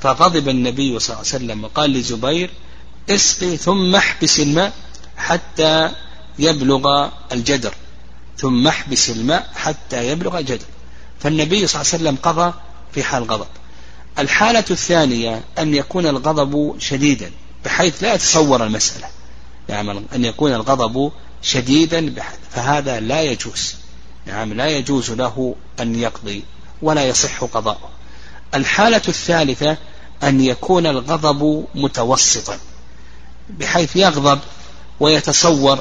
فغضب 0.00 0.48
النبي 0.48 0.98
صلى 0.98 1.16
الله 1.16 1.32
عليه 1.32 1.44
وسلم 1.44 1.64
وقال 1.64 1.90
لزبير 1.90 2.50
اسقي 3.10 3.56
ثم 3.56 3.96
احبس 3.96 4.40
الماء 4.40 4.72
حتى 5.16 5.90
يبلغ 6.38 7.08
الجدر. 7.32 7.74
ثم 8.38 8.66
احبس 8.66 9.10
الماء 9.10 9.50
حتى 9.54 10.08
يبلغ 10.08 10.38
الجدر 10.38 10.66
فالنبي 11.20 11.66
صلى 11.66 11.80
الله 11.82 11.92
عليه 11.92 12.02
وسلم 12.04 12.16
قضى 12.22 12.54
في 12.92 13.02
حال 13.02 13.24
غضب. 13.24 13.46
الحالة 14.18 14.64
الثانية 14.70 15.44
أن 15.58 15.74
يكون 15.74 16.06
الغضب 16.06 16.76
شديدا 16.78 17.30
بحيث 17.64 18.02
لا 18.02 18.14
يتصور 18.14 18.64
المسألة. 18.64 19.06
يعني 19.68 20.02
أن 20.14 20.24
يكون 20.24 20.54
الغضب 20.54 21.12
شديدا 21.42 22.14
فهذا 22.50 23.00
لا 23.00 23.22
يجوز. 23.22 23.74
نعم 24.26 24.52
لا 24.52 24.68
يجوز 24.68 25.10
له 25.10 25.54
أن 25.80 25.94
يقضي 25.94 26.44
ولا 26.82 27.08
يصح 27.08 27.44
قضاؤه 27.44 27.90
الحالة 28.54 29.02
الثالثة 29.08 29.76
أن 30.22 30.40
يكون 30.40 30.86
الغضب 30.86 31.66
متوسطا 31.74 32.58
بحيث 33.50 33.96
يغضب 33.96 34.38
ويتصور 35.00 35.78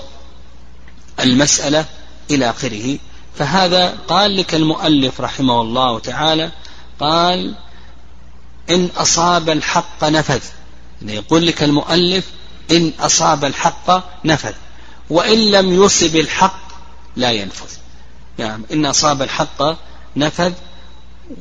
المسألة 1.19 1.85
إلى 2.31 2.49
آخره. 2.49 2.97
فهذا 3.37 3.97
قال 4.07 4.37
لك 4.37 4.55
المؤلف 4.55 5.21
رحمه 5.21 5.61
الله 5.61 5.99
تعالى 5.99 6.51
قال 6.99 7.55
إن 8.69 8.89
أصاب 8.97 9.49
الحق 9.49 10.03
نفذ. 10.03 10.41
يعني 11.01 11.15
يقول 11.15 11.47
لك 11.47 11.63
المؤلف 11.63 12.25
إن 12.71 12.91
أصاب 12.99 13.45
الحق 13.45 14.03
نفذ. 14.25 14.53
وإن 15.09 15.51
لم 15.51 15.83
يصب 15.83 16.15
الحق 16.15 16.59
لا 17.15 17.31
ينفذ. 17.31 17.77
نعم 18.37 18.65
إن 18.71 18.85
أصاب 18.85 19.21
الحق 19.21 19.77
نفذ 20.15 20.53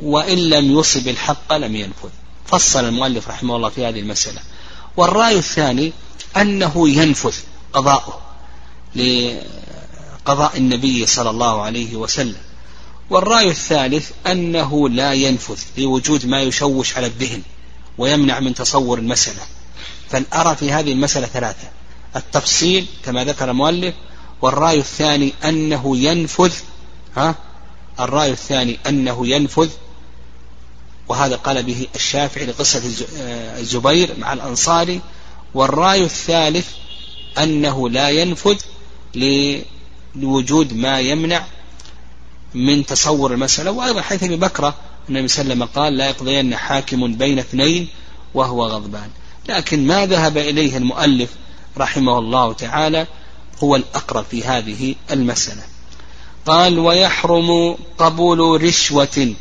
وإن 0.02 0.38
لم 0.38 0.78
يصب 0.78 1.08
الحق 1.08 1.52
لم 1.52 1.76
ينفذ. 1.76 2.08
فصل 2.46 2.84
المؤلف 2.84 3.28
رحمه 3.28 3.56
الله 3.56 3.68
في 3.68 3.86
هذه 3.86 4.00
المسألة. 4.00 4.40
والرأي 4.96 5.38
الثاني 5.38 5.92
أنه 6.36 6.88
ينفذ 6.88 7.34
قضاؤه. 7.72 8.20
لقضاء 10.26 10.56
النبي 10.56 11.06
صلى 11.06 11.30
الله 11.30 11.62
عليه 11.62 11.96
وسلم. 11.96 12.36
والرأي 13.10 13.50
الثالث 13.50 14.10
أنه 14.26 14.88
لا 14.88 15.12
ينفذ 15.12 15.58
لوجود 15.78 16.26
ما 16.26 16.42
يشوش 16.42 16.96
على 16.96 17.06
الذهن 17.06 17.42
ويمنع 17.98 18.40
من 18.40 18.54
تصور 18.54 18.98
المسألة. 18.98 19.42
فالأرى 20.10 20.56
في 20.56 20.72
هذه 20.72 20.92
المسألة 20.92 21.26
ثلاثة. 21.26 21.68
التفصيل 22.16 22.86
كما 23.04 23.24
ذكر 23.24 23.50
المؤلف 23.50 23.94
والرأي 24.42 24.78
الثاني 24.78 25.32
أنه 25.44 25.96
ينفذ 25.96 26.52
ها؟ 27.16 27.34
الرأي 28.00 28.30
الثاني 28.30 28.78
أنه 28.86 29.26
ينفذ 29.26 29.68
وهذا 31.08 31.36
قال 31.36 31.62
به 31.62 31.86
الشافعي 31.94 32.46
لقصة 32.46 32.82
الزبير 33.58 34.14
مع 34.18 34.32
الأنصاري. 34.32 35.00
والرأي 35.54 36.04
الثالث 36.04 36.68
أنه 37.38 37.88
لا 37.88 38.10
ينفذ 38.10 38.56
لوجود 40.16 40.74
ما 40.74 41.00
يمنع 41.00 41.46
من 42.54 42.86
تصور 42.86 43.32
المسألة. 43.32 43.70
وأيضا 43.70 44.02
حيث 44.02 44.22
أبي 44.22 44.36
بكرة 44.36 44.74
النبي 45.08 45.28
صلى 45.28 45.42
الله 45.42 45.54
عليه 45.54 45.64
وسلم 45.64 45.82
قال 45.82 45.96
لا 45.96 46.06
يقضين 46.06 46.56
حاكم 46.56 47.14
بين 47.14 47.38
اثنين 47.38 47.88
وهو 48.34 48.66
غضبان. 48.66 49.10
لكن 49.48 49.86
ما 49.86 50.06
ذهب 50.06 50.38
إليه 50.38 50.76
المؤلف 50.76 51.30
رحمه 51.78 52.18
الله 52.18 52.52
تعالى 52.52 53.06
هو 53.64 53.76
الأقرب 53.76 54.24
في 54.30 54.44
هذه 54.44 54.94
المسألة. 55.10 55.62
قال 56.46 56.78
ويحرم 56.78 57.76
قبول 57.98 58.62
رشوة. 58.62 59.34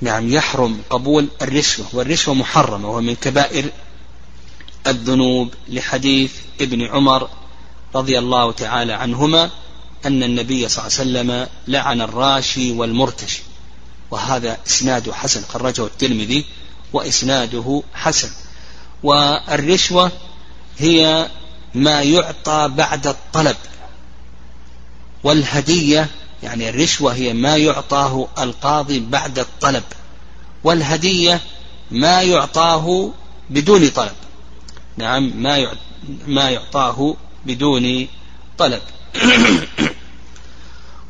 نعم 0.00 0.28
يحرم 0.28 0.80
قبول 0.90 1.28
الرشوة. 1.42 1.86
والرشوة 1.92 2.34
محرمة 2.34 2.88
وهو 2.90 3.00
من 3.00 3.14
كبائر 3.14 3.70
الذنوب 4.86 5.54
لحديث 5.68 6.32
ابن 6.60 6.82
عمر 6.82 7.28
رضي 7.94 8.18
الله 8.18 8.52
تعالى 8.52 8.92
عنهما 8.92 9.50
أن 10.06 10.22
النبي 10.22 10.68
صلى 10.68 10.86
الله 10.86 10.98
عليه 10.98 11.10
وسلم 11.10 11.48
لعن 11.68 12.00
الراشي 12.00 12.72
والمرتشي 12.72 13.42
وهذا 14.10 14.58
إسناد 14.66 15.10
حسن 15.10 15.42
خرجه 15.42 15.86
الترمذي 15.86 16.44
وإسناده 16.92 17.82
حسن. 17.94 18.30
والرشوة 19.02 20.12
هي 20.78 21.28
ما 21.74 22.02
يعطى 22.02 22.68
بعد 22.68 23.06
الطلب 23.06 23.56
والهدية 25.24 26.08
يعني 26.42 26.68
الرشوة 26.68 27.14
هي 27.14 27.32
ما 27.32 27.56
يعطاه 27.56 28.28
القاضي 28.38 29.00
بعد 29.00 29.38
الطلب 29.38 29.84
والهدية 30.64 31.40
ما 31.90 32.22
يعطاه 32.22 33.10
بدون 33.50 33.88
طلب. 33.88 34.12
نعم 34.96 35.42
ما 35.42 35.72
ما 36.26 36.50
يعطاه 36.50 37.16
بدون 37.46 38.08
طلب. 38.58 38.82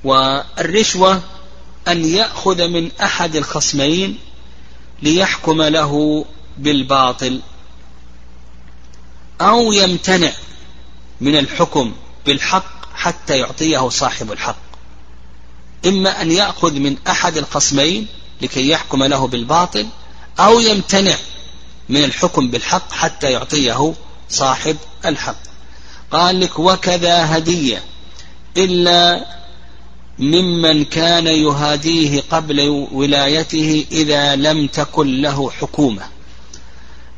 والرشوة 0.04 1.22
أن 1.88 2.04
يأخذ 2.04 2.68
من 2.68 2.90
أحد 3.02 3.36
الخصمين 3.36 4.18
ليحكم 5.02 5.62
له 5.62 6.24
بالباطل 6.58 7.40
أو 9.40 9.72
يمتنع 9.72 10.32
من 11.20 11.38
الحكم 11.38 11.92
بالحق 12.26 12.94
حتى 12.94 13.38
يعطيه 13.38 13.88
صاحب 13.88 14.32
الحق. 14.32 14.56
إما 15.86 16.22
أن 16.22 16.32
يأخذ 16.32 16.72
من 16.72 16.96
أحد 17.08 17.36
الخصمين 17.36 18.06
لكي 18.42 18.70
يحكم 18.70 19.04
له 19.04 19.26
بالباطل 19.26 19.86
أو 20.38 20.60
يمتنع 20.60 21.16
من 21.88 22.04
الحكم 22.04 22.50
بالحق 22.50 22.92
حتى 22.92 23.32
يعطيه 23.32 23.94
صاحب 24.30 24.76
الحق. 25.04 25.45
قال 26.10 26.40
لك 26.40 26.58
وكذا 26.58 27.36
هدية 27.36 27.82
إلا 28.56 29.26
ممن 30.18 30.84
كان 30.84 31.26
يهاديه 31.26 32.22
قبل 32.30 32.88
ولايته 32.92 33.86
إذا 33.92 34.36
لم 34.36 34.66
تكن 34.66 35.22
له 35.22 35.50
حكومة. 35.50 36.02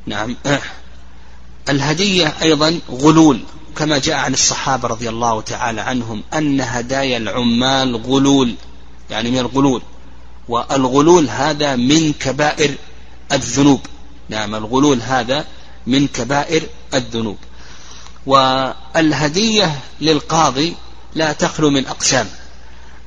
نعم. 0.06 0.36
الهدية 1.68 2.34
أيضا 2.42 2.80
غلول 2.90 3.40
كما 3.76 3.98
جاء 3.98 4.16
عن 4.16 4.32
الصحابة 4.32 4.88
رضي 4.88 5.08
الله 5.08 5.40
تعالى 5.40 5.80
عنهم 5.80 6.22
أن 6.34 6.60
هدايا 6.60 7.16
العمال 7.16 7.96
غلول 7.96 8.54
يعني 9.10 9.30
من 9.30 9.38
الغلول. 9.38 9.82
والغلول 10.48 11.28
هذا 11.28 11.76
من 11.76 12.12
كبائر 12.12 12.74
الذنوب. 13.32 13.80
نعم 14.28 14.54
الغلول 14.54 15.00
هذا 15.02 15.44
من 15.86 16.06
كبائر 16.06 16.62
الذنوب. 16.94 17.36
والهدية 18.28 19.80
للقاضي 20.00 20.74
لا 21.14 21.32
تخلو 21.32 21.70
من 21.70 21.86
أقسام. 21.86 22.28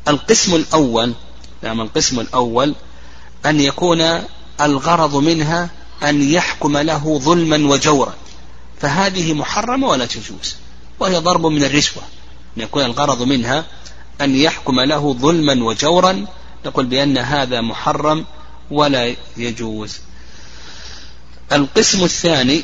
القسم 0.07 0.55
الأول 0.55 1.13
نعم 1.63 1.81
القسم 1.81 2.19
الأول 2.19 2.75
أن 3.45 3.59
يكون 3.59 4.01
الغرض 4.61 5.15
منها 5.15 5.69
أن 6.03 6.31
يحكم 6.31 6.77
له 6.77 7.19
ظلما 7.19 7.73
وجورا. 7.73 8.13
فهذه 8.81 9.33
محرمة 9.33 9.87
ولا 9.87 10.05
تجوز 10.05 10.55
وهي 10.99 11.17
ضرب 11.17 11.45
من 11.45 11.63
الرشوة. 11.63 12.03
أن 12.57 12.61
يكون 12.61 12.85
الغرض 12.85 13.21
منها 13.21 13.65
أن 14.21 14.35
يحكم 14.35 14.79
له 14.79 15.13
ظلما 15.13 15.63
وجورا 15.63 16.25
نقول 16.65 16.85
بأن 16.85 17.17
هذا 17.17 17.61
محرم 17.61 18.25
ولا 18.71 19.15
يجوز. 19.37 19.97
القسم 21.53 22.03
الثاني 22.03 22.63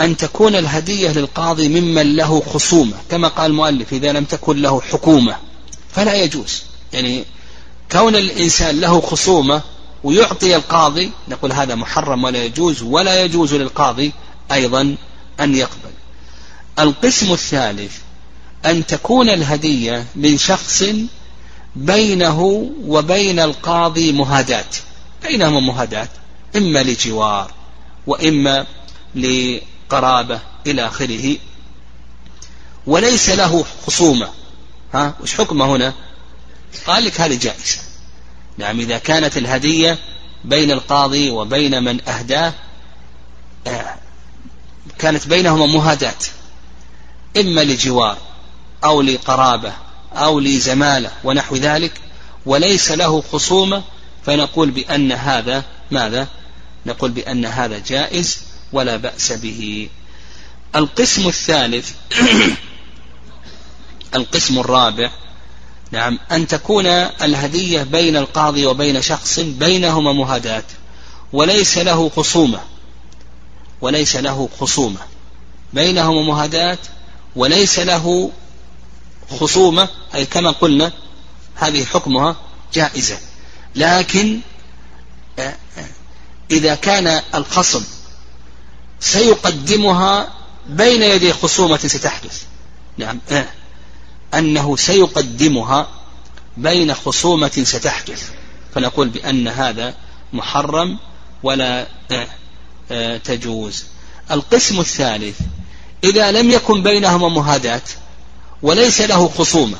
أن 0.00 0.16
تكون 0.16 0.56
الهدية 0.56 1.10
للقاضي 1.12 1.68
ممن 1.68 2.16
له 2.16 2.40
خصومة 2.40 2.96
كما 3.10 3.28
قال 3.28 3.50
المؤلف 3.50 3.92
إذا 3.92 4.12
لم 4.12 4.24
تكن 4.24 4.62
له 4.62 4.80
حكومة. 4.80 5.36
فلا 5.92 6.14
يجوز. 6.14 6.62
يعني 6.92 7.24
كون 7.92 8.16
الإنسان 8.16 8.80
له 8.80 9.00
خصومة 9.00 9.62
ويعطي 10.04 10.56
القاضي 10.56 11.10
نقول 11.28 11.52
هذا 11.52 11.74
محرم 11.74 12.24
ولا 12.24 12.44
يجوز 12.44 12.82
ولا 12.82 13.24
يجوز 13.24 13.54
للقاضي 13.54 14.12
أيضا 14.52 14.96
أن 15.40 15.54
يقبل. 15.54 15.90
القسم 16.78 17.32
الثالث 17.32 17.96
أن 18.66 18.86
تكون 18.86 19.28
الهدية 19.28 20.04
من 20.16 20.38
شخص 20.38 20.84
بينه 21.76 22.70
وبين 22.86 23.40
القاضي 23.40 24.12
مهاداة. 24.12 24.64
بينهما 25.22 25.60
مهاداة 25.60 26.08
إما 26.56 26.82
لجوار 26.82 27.52
وإما 28.06 28.66
لقرابة 29.90 30.40
إلى 30.66 30.86
آخره. 30.86 31.36
وليس 32.86 33.30
له 33.30 33.64
خصومة. 33.86 34.28
ها 34.94 35.14
وش 35.20 35.34
حكمه 35.34 35.76
هنا؟ 35.76 35.94
قال 36.86 37.04
لك 37.04 37.20
هذه 37.20 37.38
جائزة. 37.38 37.78
نعم 38.58 38.80
إذا 38.80 38.98
كانت 38.98 39.36
الهدية 39.36 39.98
بين 40.44 40.70
القاضي 40.70 41.30
وبين 41.30 41.84
من 41.84 42.08
أهداه 42.08 42.52
آه، 43.66 43.94
كانت 44.98 45.26
بينهما 45.26 45.66
مهاداة 45.66 46.14
إما 47.36 47.60
لجوار 47.60 48.18
أو 48.84 49.02
لقرابة 49.02 49.72
أو 50.12 50.40
لزمالة 50.40 51.10
ونحو 51.24 51.56
ذلك 51.56 51.92
وليس 52.46 52.90
له 52.90 53.22
خصومة 53.32 53.82
فنقول 54.26 54.70
بأن 54.70 55.12
هذا 55.12 55.64
ماذا؟ 55.90 56.28
نقول 56.86 57.10
بأن 57.10 57.46
هذا 57.46 57.78
جائز 57.78 58.49
ولا 58.72 58.96
بأس 58.96 59.32
به. 59.32 59.88
القسم 60.76 61.28
الثالث 61.28 61.90
القسم 64.14 64.58
الرابع 64.58 65.10
نعم 65.90 66.18
أن 66.32 66.46
تكون 66.46 66.86
الهدية 66.86 67.82
بين 67.82 68.16
القاضي 68.16 68.66
وبين 68.66 69.02
شخص 69.02 69.40
بينهما 69.40 70.12
مهاداة 70.12 70.62
وليس 71.32 71.78
له 71.78 72.08
خصومة 72.08 72.60
وليس 73.80 74.16
له 74.16 74.48
خصومة. 74.60 75.00
بينهما 75.72 76.22
مهاداة 76.22 76.78
وليس 77.36 77.78
له 77.78 78.32
خصومة 79.40 79.88
أي 80.14 80.26
كما 80.26 80.50
قلنا 80.50 80.92
هذه 81.54 81.84
حكمها 81.84 82.36
جائزة. 82.74 83.18
لكن 83.74 84.40
آه، 85.38 85.56
آه، 85.78 85.88
إذا 86.50 86.74
كان 86.74 87.22
الخصم 87.34 87.84
سيقدمها 89.00 90.32
بين 90.66 91.02
يدي 91.02 91.32
خصومة 91.32 91.78
ستحدث. 91.78 92.42
نعم. 92.98 93.18
آه، 93.30 93.46
أنه 94.34 94.76
سيقدمها 94.76 95.88
بين 96.56 96.94
خصومة 96.94 97.62
ستحدث. 97.64 98.30
فنقول 98.74 99.08
بأن 99.08 99.48
هذا 99.48 99.94
محرم 100.32 100.98
ولا 101.42 101.86
تجوز. 103.24 103.84
القسم 104.30 104.80
الثالث 104.80 105.40
إذا 106.04 106.32
لم 106.32 106.50
يكن 106.50 106.82
بينهما 106.82 107.28
مهاداة 107.28 107.82
وليس 108.62 109.00
له 109.00 109.28
خصومة 109.28 109.76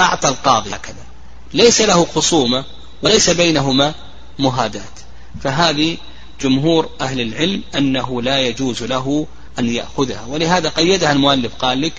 أعطى 0.00 0.28
القاضي 0.28 0.70
هكذا. 0.70 1.04
ليس 1.54 1.80
له 1.80 2.06
خصومة 2.14 2.64
وليس 3.02 3.30
بينهما 3.30 3.94
مهاداة. 4.38 4.82
فهذه 5.42 5.96
جمهور 6.40 6.90
أهل 7.00 7.20
العلم 7.20 7.62
أنه 7.76 8.22
لا 8.22 8.40
يجوز 8.40 8.82
له 8.82 9.26
أن 9.58 9.68
يأخذها. 9.68 10.24
ولهذا 10.28 10.68
قيدها 10.68 11.12
المؤلف 11.12 11.54
قال 11.54 11.80
لك 11.80 11.92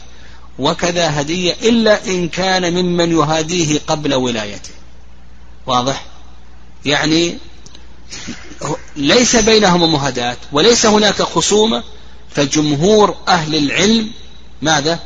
وكذا 0.59 1.21
هدية 1.21 1.53
إلا 1.53 2.05
إن 2.05 2.29
كان 2.29 2.73
ممن 2.73 3.11
يهاديه 3.11 3.79
قبل 3.87 4.13
ولايته. 4.13 4.73
واضح؟ 5.65 6.05
يعني 6.85 7.37
ليس 8.95 9.35
بينهما 9.35 9.87
مهادات 9.87 10.37
وليس 10.51 10.85
هناك 10.85 11.21
خصومة 11.21 11.83
فجمهور 12.29 13.15
أهل 13.27 13.55
العلم 13.55 14.11
ماذا؟ 14.61 14.99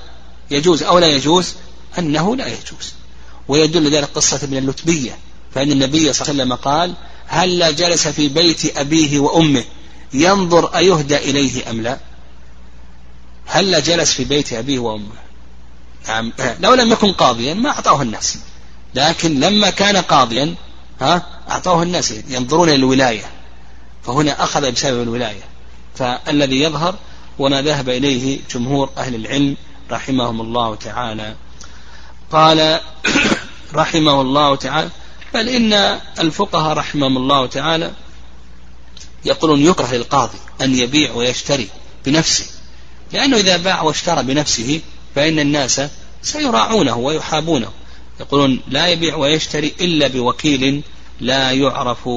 يجوز 0.52 0.84
أو 0.84 1.00
لا 1.00 1.08
يجوز؟ 1.08 1.54
أنه 2.00 2.36
لا 2.36 2.48
يجوز. 2.48 2.94
ويدل 3.48 3.96
ذلك 3.96 4.10
قصة 4.16 4.40
ابن 4.44 4.58
اللتبية 4.58 5.18
فإن 5.54 5.72
النبي 5.72 6.14
صلى 6.14 6.30
الله 6.30 6.44
عليه 6.44 6.54
وسلم 6.54 6.54
قال 6.54 6.94
هل 7.32 7.76
جلس 7.76 8.08
في 8.08 8.28
بيت 8.28 8.78
أبيه 8.78 9.20
وأمه 9.20 9.64
ينظر 10.14 10.78
أيهدى 10.78 11.18
إليه 11.18 11.70
أم 11.70 11.82
لا؟ 11.82 11.98
هل 13.46 13.84
جلس 13.84 14.12
في 14.12 14.24
بيت 14.24 14.54
أبيه 14.54 14.80
وأمه؟ 14.80 15.16
نعم. 16.08 16.34
لو 16.60 16.74
لم 16.74 16.92
يكن 16.92 17.12
قاضيا 17.12 17.54
ما 17.54 17.70
أعطاه 17.70 18.02
الناس. 18.02 18.38
لكن 18.96 19.40
لما 19.40 19.70
كان 19.70 19.98
قاضيا 19.98 20.56
ها 21.02 21.26
أعطاه 21.50 21.84
الناس 21.84 22.14
ينظرون 22.30 22.70
إلى 22.70 22.76
الولاية. 22.76 23.24
فهنا 24.04 24.44
أخذ 24.44 24.72
بسبب 24.72 25.02
الولاية. 25.02 25.44
فالذي 25.96 26.62
يظهر 26.62 26.96
وما 27.40 27.62
ذهب 27.62 27.90
إليه 27.90 28.40
جمهور 28.54 28.90
أهل 28.98 29.16
العلم 29.16 29.58
رحمهم 29.92 30.42
الله 30.42 30.76
تعالى. 30.76 31.36
قال 32.32 32.80
رحمه 33.74 34.22
الله 34.22 34.56
تعالى 34.56 34.90
بل 35.34 35.50
إن 35.50 35.74
الفقهاء 36.20 36.78
رحمهم 36.78 37.18
الله 37.18 37.46
تعالى 37.46 37.92
يقولون 39.26 39.66
يكره 39.66 39.94
للقاضي 39.94 40.38
أن 40.62 40.76
يبيع 40.76 41.14
ويشتري 41.14 41.68
بنفسه. 42.06 42.46
لأنه 43.14 43.38
إذا 43.38 43.58
باع 43.58 43.82
واشترى 43.82 44.24
بنفسه 44.24 44.82
فإن 45.16 45.40
الناس 45.40 45.82
سيراعونه 46.22 46.98
ويحابونه. 46.98 47.72
يقولون 48.20 48.60
لا 48.68 48.88
يبيع 48.88 49.16
ويشتري 49.16 49.74
إلا 49.82 50.08
بوكيل 50.08 50.84
لا 51.20 51.52
يعرف 51.52 52.10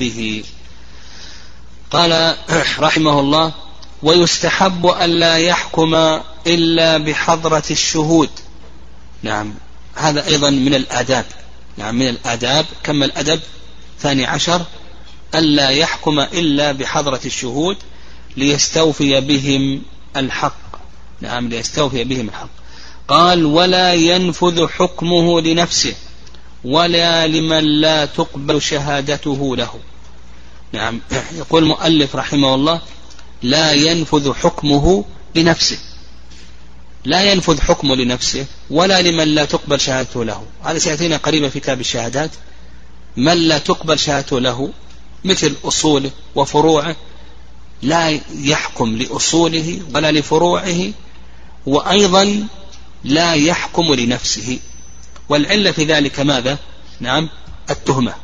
به. 0.00 0.44
قال 1.90 2.36
رحمه 2.78 3.20
الله 3.20 3.52
ويستحب 4.02 4.86
ألا 4.86 5.36
يحكم 5.36 5.94
إلا 6.46 6.98
بحضرة 6.98 7.64
الشهود. 7.70 8.30
نعم 9.22 9.54
هذا 9.94 10.26
أيضا 10.26 10.50
من 10.50 10.74
الآداب. 10.74 11.26
نعم 11.78 11.94
من 11.94 12.08
الآداب. 12.08 12.66
كم 12.82 13.02
الأدب؟ 13.02 13.40
ثاني 14.00 14.26
عشر. 14.26 14.62
ألا 15.34 15.70
يحكم 15.70 16.20
إلا 16.20 16.72
بحضرة 16.72 17.20
الشهود 17.24 17.76
ليستوفي 18.36 19.20
بهم 19.20 19.82
الحق. 20.16 20.58
نعم 21.20 21.48
ليستوفي 21.48 22.04
بهم 22.04 22.28
الحق. 22.28 22.48
قال 23.08 23.44
ولا 23.44 23.94
ينفذ 23.94 24.68
حكمه 24.68 25.40
لنفسه 25.40 25.94
ولا 26.64 27.26
لمن 27.26 27.80
لا 27.80 28.04
تقبل 28.04 28.62
شهادته 28.62 29.56
له. 29.56 29.70
نعم. 30.72 31.00
يقول 31.36 31.62
المؤلف 31.62 32.16
رحمه 32.16 32.54
الله 32.54 32.80
لا 33.42 33.72
ينفذ 33.72 34.34
حكمه 34.34 35.04
لنفسه. 35.34 35.78
لا 37.04 37.32
ينفذ 37.32 37.60
حكمه 37.60 37.96
لنفسه 37.96 38.46
ولا 38.70 39.02
لمن 39.02 39.34
لا 39.34 39.44
تقبل 39.44 39.80
شهادته 39.80 40.24
له. 40.24 40.42
هذا 40.64 40.78
سيأتينا 40.78 41.16
قريبا 41.16 41.48
في 41.48 41.60
كتاب 41.60 41.80
الشهادات. 41.80 42.30
من 43.16 43.36
لا 43.36 43.58
تقبل 43.58 43.98
شهادته 43.98 44.40
له 44.40 44.70
مثل 45.24 45.54
أصوله 45.64 46.10
وفروعه 46.34 46.96
لا 47.82 48.20
يحكم 48.34 48.96
لأصوله 48.96 49.80
ولا 49.94 50.12
لفروعه 50.12 50.92
وأيضا 51.66 52.46
لا 53.04 53.34
يحكم 53.34 53.94
لنفسه. 53.94 54.58
والعلة 55.28 55.70
في 55.70 55.84
ذلك 55.84 56.20
ماذا؟ 56.20 56.58
نعم 57.00 57.28
التهمة 57.70 58.14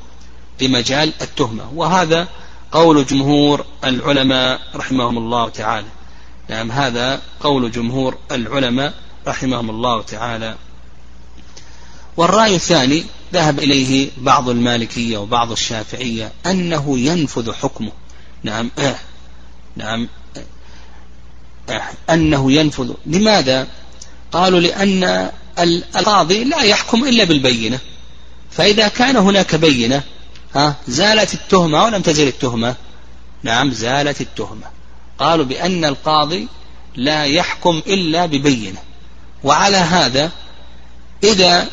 بمجال 0.60 1.12
التهمة. 1.22 1.72
وهذا 1.74 2.28
قول 2.72 3.06
جمهور 3.06 3.64
العلماء 3.84 4.60
رحمهم 4.74 5.18
الله 5.18 5.48
تعالى. 5.48 5.86
نعم 6.48 6.72
هذا 6.72 7.22
قول 7.40 7.70
جمهور 7.70 8.18
العلماء 8.32 8.94
رحمهم 9.26 9.70
الله 9.70 10.02
تعالى. 10.02 10.56
والرأي 12.16 12.54
الثاني 12.54 13.04
ذهب 13.32 13.58
إليه 13.58 14.10
بعض 14.16 14.48
المالكية 14.48 15.18
وبعض 15.18 15.52
الشافعية 15.52 16.32
أنه 16.46 16.98
ينفذ 16.98 17.52
حكمه. 17.52 17.92
نعم 18.42 18.70
آه 18.78 18.96
نعم 19.76 20.08
آه 21.68 21.82
أنه 22.10 22.52
ينفذ. 22.52 22.92
لماذا؟ 23.06 23.66
قالوا 24.32 24.60
لأن 24.60 25.30
القاضي 25.58 26.44
لا 26.44 26.62
يحكم 26.62 27.04
إلا 27.04 27.24
بالبينة. 27.24 27.78
فإذا 28.50 28.88
كان 28.88 29.16
هناك 29.16 29.54
بينة 29.54 30.02
ها 30.54 30.76
زالت 30.88 31.34
التهمة 31.34 31.84
ولم 31.84 32.02
تزل 32.02 32.28
التهمة. 32.28 32.74
نعم 33.42 33.70
زالت 33.72 34.20
التهمة. 34.20 34.73
قالوا 35.18 35.44
بأن 35.44 35.84
القاضي 35.84 36.48
لا 36.96 37.24
يحكم 37.24 37.82
إلا 37.86 38.26
ببينة. 38.26 38.78
وعلى 39.44 39.76
هذا 39.76 40.30
إذا 41.24 41.68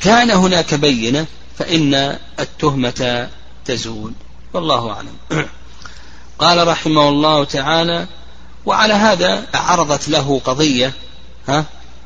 كان 0.00 0.30
هناك 0.30 0.74
بينة 0.74 1.26
فإن 1.58 2.18
التهمة 2.40 3.28
تزول. 3.64 4.12
والله 4.52 4.90
أعلم. 4.90 5.16
قال 6.38 6.68
رحمه 6.68 7.08
الله 7.08 7.44
تعالى 7.44 8.06
وعلى 8.66 8.94
هذا 8.94 9.46
عرضت 9.54 10.08
له 10.08 10.40
قضية 10.44 10.92
ها 11.48 11.64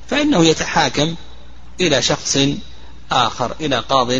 فإنه 0.09 0.45
يتحاكم 0.45 1.15
إلى 1.81 2.03
شخص 2.03 2.39
آخر 3.13 3.55
إلى 3.61 3.79
قاض 3.79 4.13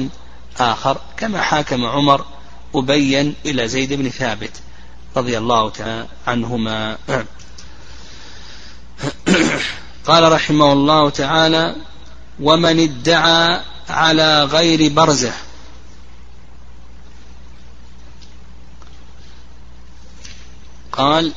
آخر 0.61 1.01
كما 1.17 1.43
حاكم 1.43 1.85
عمر 1.85 2.25
أبين 2.75 3.35
إلى 3.47 3.69
زيد 3.69 3.93
بن 3.93 4.11
ثابت. 4.11 4.51
رضي 5.17 5.39
الله 5.39 5.71
تعالى 5.71 6.07
عنهما. 6.27 6.99
قال 10.07 10.33
رحمه 10.33 10.73
الله 10.73 11.11
تعالى 11.11 11.77
ومن 12.41 12.81
ادعى 12.81 13.61
على 13.89 14.45
غير 14.45 14.93
برزه 14.93 15.33
قال 20.93 21.33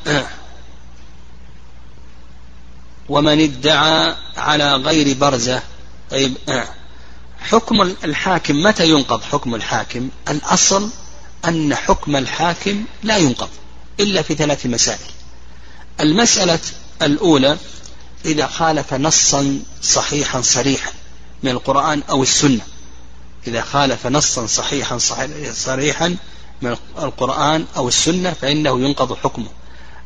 ومن 3.09 3.41
ادعى 3.41 4.15
على 4.37 4.75
غير 4.75 5.17
برزه 5.17 5.63
طيب 6.11 6.37
حكم 7.39 7.81
الحاكم 7.81 8.63
متى 8.63 8.89
ينقض 8.89 9.23
حكم 9.23 9.55
الحاكم؟ 9.55 10.09
الأصل 10.29 10.89
أن 11.45 11.75
حكم 11.75 12.15
الحاكم 12.15 12.85
لا 13.03 13.17
ينقض. 13.17 13.49
إلا 13.99 14.21
في 14.21 14.35
ثلاث 14.35 14.65
مسائل. 14.65 14.99
المسألة 15.99 16.59
الأولى 17.01 17.57
إذا 18.25 18.47
خالف 18.47 18.93
نصا 18.93 19.59
صحيحا 19.81 20.41
صريحا 20.41 20.91
من 21.43 21.51
القرآن 21.51 22.03
أو 22.09 22.23
السنة 22.23 22.61
إذا 23.47 23.61
خالف 23.61 24.07
نصا 24.07 24.45
صحيحا 24.45 24.97
صريحا 25.51 26.15
من 26.61 26.75
القرآن 26.97 27.65
أو 27.77 27.87
السنة 27.87 28.33
فإنه 28.33 28.79
ينقض 28.79 29.17
حكمه. 29.17 29.47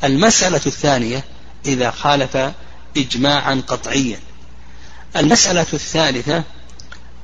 المسألة 0.03 0.61
الثانية 0.65 1.25
إذا 1.65 1.91
خالف 1.91 2.37
إجماعا 2.97 3.63
قطعيا. 3.67 4.19
المسألة 5.15 5.65
الثالثة 5.73 6.43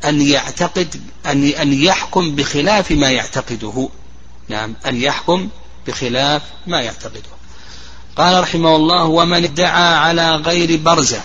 أن 0.06 0.22
يعتقد 0.22 1.02
أن 1.26 1.44
أن 1.44 1.74
يحكم 1.74 2.36
بخلاف 2.36 2.92
ما 2.92 3.12
يعتقده. 3.12 3.90
نعم 4.50 4.76
أن 4.86 5.02
يحكم 5.02 5.50
بخلاف 5.88 6.42
ما 6.68 6.82
يعتقده. 6.82 7.36
قال 8.16 8.42
رحمه 8.42 8.76
الله 8.76 9.04
ومن 9.04 9.44
ادعى 9.44 9.96
على 9.96 10.36
غير 10.36 10.78
برزة 10.78 11.22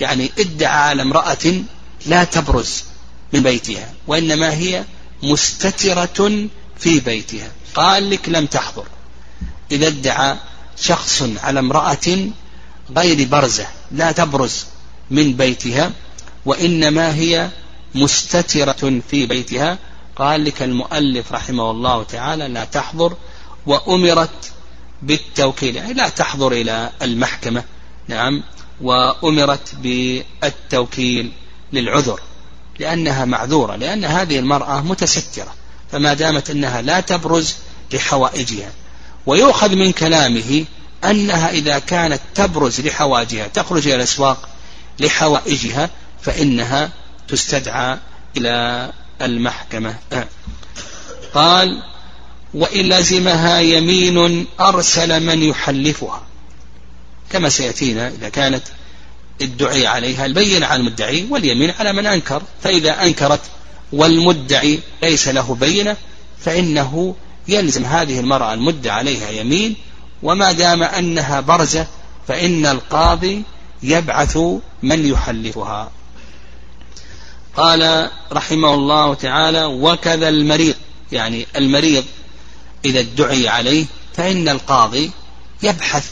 يعني 0.00 0.30
ادعى 0.38 0.88
على 0.88 1.02
امرأة 1.02 1.62
لا 2.06 2.24
تبرز 2.24 2.84
من 3.32 3.42
بيتها 3.42 3.92
وإنما 4.06 4.52
هي 4.52 4.84
مستترة 5.22 6.48
في 6.78 7.00
بيتها. 7.00 7.48
قال 7.74 8.10
لك 8.10 8.28
لم 8.28 8.46
تحضر. 8.46 8.84
إذا 9.72 9.86
ادعى 9.86 10.36
شخص 10.76 11.22
على 11.42 11.60
امرأة 11.60 12.28
غير 12.96 13.28
برزة 13.28 13.66
لا 13.92 14.12
تبرز 14.12 14.66
من 15.10 15.32
بيتها 15.32 15.92
وإنما 16.44 17.14
هي 17.14 17.50
مستترة 17.94 19.00
في 19.10 19.26
بيتها 19.26 19.78
قال 20.16 20.44
لك 20.44 20.62
المؤلف 20.62 21.32
رحمه 21.32 21.70
الله 21.70 22.02
تعالى 22.02 22.48
لا 22.48 22.64
تحضر 22.64 23.16
وأمرت 23.66 24.52
بالتوكيل. 25.02 25.76
يعني 25.76 25.92
لا 25.92 26.08
تحضر 26.08 26.52
إلى 26.52 26.90
المحكمة 27.02 27.64
نعم 28.08 28.42
وأمرت 28.80 29.74
بالتوكيل 29.74 31.32
للعذر 31.72 32.20
لأنها 32.78 33.24
معذورة 33.24 33.76
لأن 33.76 34.04
هذه 34.04 34.38
المرأة 34.38 34.80
متسترة 34.80 35.54
فما 35.92 36.14
دامت 36.14 36.50
أنها 36.50 36.82
لا 36.82 37.00
تبرز 37.00 37.54
لحوائجها. 37.92 38.72
ويؤخذ 39.26 39.76
من 39.76 39.92
كلامه 39.92 40.64
أنها 41.04 41.50
إذا 41.50 41.78
كانت 41.78 42.20
تبرز 42.34 42.80
لحواجها 42.80 43.46
تخرج 43.48 43.86
إلى 43.86 43.96
الأسواق 43.96 44.48
لحوائجها 45.00 45.90
فإنها 46.22 46.90
تستدعى 47.28 47.98
إلى 48.36 48.92
المحكمة. 49.22 49.96
قال 51.34 51.82
وإن 52.54 52.88
لزمها 52.88 53.60
يمين 53.60 54.46
أرسل 54.60 55.22
من 55.22 55.42
يحلفها. 55.42 56.22
كما 57.30 57.48
سيأتينا 57.48 58.08
إذا 58.08 58.28
كانت 58.28 58.62
الدعي 59.42 59.86
عليها 59.86 60.26
البين 60.26 60.62
على 60.62 60.80
المدعي 60.80 61.26
واليمين 61.30 61.70
على 61.70 61.92
من 61.92 62.06
أنكر. 62.06 62.42
فإذا 62.62 63.02
أنكرت 63.02 63.40
والمدعي 63.92 64.80
ليس 65.02 65.28
له 65.28 65.54
بينة 65.54 65.96
فإنه 66.40 67.14
يلزم 67.48 67.84
هذه 67.84 68.20
المرأة 68.20 68.54
المدعى 68.54 68.98
عليها 68.98 69.30
يمين. 69.30 69.76
وما 70.22 70.52
دام 70.52 70.82
أنها 70.82 71.40
برزة 71.40 71.86
فإن 72.28 72.66
القاضي 72.66 73.42
يبعث 73.82 74.38
من 74.82 75.06
يحلفها. 75.06 75.90
قال 77.56 78.10
رحمه 78.32 78.74
الله 78.74 79.14
تعالى 79.14 79.64
وكذا 79.64 80.28
المريض 80.28 80.74
يعني 81.12 81.46
المريض 81.56 82.04
إذا 82.84 83.00
ادعي 83.00 83.48
عليه 83.48 83.86
فإن 84.14 84.48
القاضي 84.48 85.10
يبحث 85.62 86.10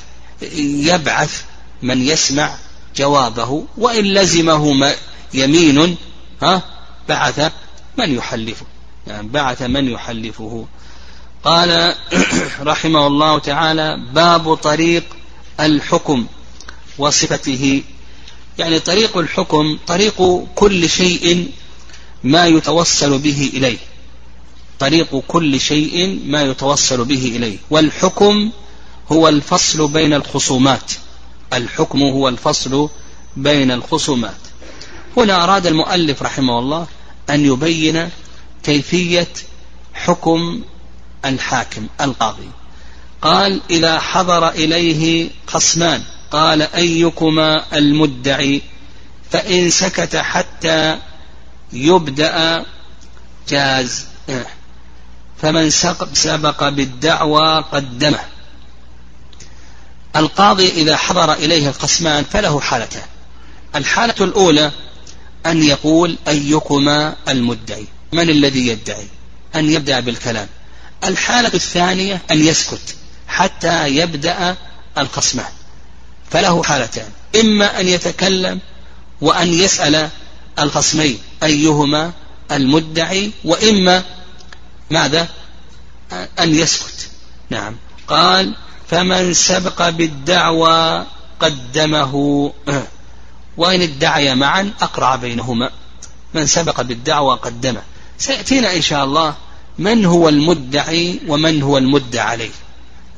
يبعث 0.63 1.43
من 1.83 2.07
يسمع 2.07 2.55
جوابه 2.97 3.65
وإن 3.77 4.05
لزمه 4.05 4.95
يمين 5.35 5.97
ها 6.43 6.63
بعث 7.09 7.53
من 7.99 8.15
يحلفه 8.15 8.67
يعني 9.07 9.29
بعث 9.29 9.63
من 9.63 9.89
يحلفه. 9.89 10.67
قال 11.45 11.95
رحمه 12.73 13.07
الله 13.07 13.39
تعالى 13.39 13.99
باب 14.13 14.55
طريق 14.55 15.05
الحكم 15.61 16.27
وصفته. 16.99 17.83
يعني 18.59 18.79
طريق 18.79 19.17
الحكم 19.17 19.79
طريق 19.87 20.45
كل 20.55 20.89
شيء 20.89 21.53
ما 22.25 22.47
يتوصل 22.47 23.19
به 23.19 23.51
إليه. 23.55 23.79
طريق 24.83 25.23
كل 25.29 25.61
شيء 25.61 26.21
ما 26.27 26.43
يتوصل 26.43 27.05
به 27.05 27.33
إليه. 27.37 27.59
والحكم 27.71 28.51
هو 29.13 29.29
الفصل 29.29 29.89
بين 29.89 30.15
الخصومات. 30.15 30.93
الحكم 31.53 32.03
هو 32.03 32.29
الفصل 32.29 32.89
بين 33.37 33.71
الخصومات. 33.71 34.37
هنا 35.17 35.45
أراد 35.45 35.67
المؤلف 35.67 36.23
رحمه 36.23 36.59
الله 36.59 36.87
أن 37.31 37.47
يبين 37.47 38.09
كيفية 38.63 39.29
حكم 39.95 40.63
الحاكم 41.25 41.87
القاضي. 42.01 42.49
قال 43.23 43.61
إذا 43.71 43.99
حضر 44.01 44.49
إليه 44.49 45.31
خصمان 45.47 46.03
قال 46.31 46.63
أيكما 46.63 47.77
المدعي؟ 47.77 48.63
فإن 49.31 49.71
سكت 49.71 50.17
حتى 50.17 50.99
يبدأ 51.73 52.67
جاز. 53.49 54.07
فمن 55.43 55.71
سبق 56.15 56.69
بالدعوى 56.69 57.65
قدمه. 57.73 58.21
القاضي 60.17 60.69
إذا 60.69 60.97
حضر 60.97 61.33
إليه 61.33 61.69
القسمان 61.69 62.25
فله 62.25 62.61
حالتان. 62.61 63.03
الحالة 63.75 64.15
الأولى 64.21 64.71
أن 65.47 65.63
يقول 65.63 66.19
أيكما 66.29 67.17
المدعي 67.29 67.87
من 68.13 68.31
الذي 68.31 68.67
يدعي؟ 68.67 69.07
أن 69.55 69.71
يبدأ 69.71 70.01
بالكلام. 70.01 70.49
الحالة 71.05 71.51
الثانية 71.55 72.23
أن 72.31 72.47
يسكت 72.47 72.95
حتى 73.29 73.89
يبدأ 73.89 74.57
القسمان. 74.99 75.53
فله 76.31 76.63
حالتان. 76.63 77.09
إما 77.41 77.81
أن 77.81 77.89
يتكلم 77.89 78.61
وأن 79.21 79.55
يسأل 79.55 80.09
الخصمين 80.59 81.19
أيهما 81.43 82.13
المدعي؟ 82.53 83.31
وإما 83.45 84.03
ماذا؟ 84.93 85.29
أن 86.13 86.55
يسكت. 86.55 87.11
نعم. 87.51 87.77
قال 88.09 88.55
فمن 88.89 89.35
سبق 89.35 89.89
بالدعوى 89.89 91.07
قدمه. 91.41 92.15
وإن 93.57 93.83
ادعي 93.83 94.35
معا 94.35 94.71
أقرع 94.81 95.17
بينهما. 95.17 95.71
من 96.35 96.47
سبق 96.47 96.81
بالدعوى 96.81 97.37
قدمه. 97.37 97.83
سيأتينا 98.19 98.77
إن 98.77 98.83
شاء 98.83 99.05
الله 99.05 99.35
من 99.79 100.05
هو 100.05 100.29
المدعي 100.29 101.21
ومن 101.29 101.63
هو 101.63 101.79
المدعى 101.79 102.27
عليه. 102.27 102.51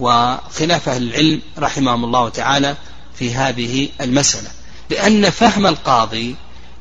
وخلاف 0.00 0.88
أهل 0.88 1.02
العلم 1.02 1.42
رحمهم 1.58 2.04
الله 2.04 2.28
تعالى 2.28 2.76
في 3.18 3.34
هذه 3.34 3.88
المسألة. 4.00 4.48
لأن 4.90 5.30
فهم 5.30 5.66
القاضي 5.66 6.36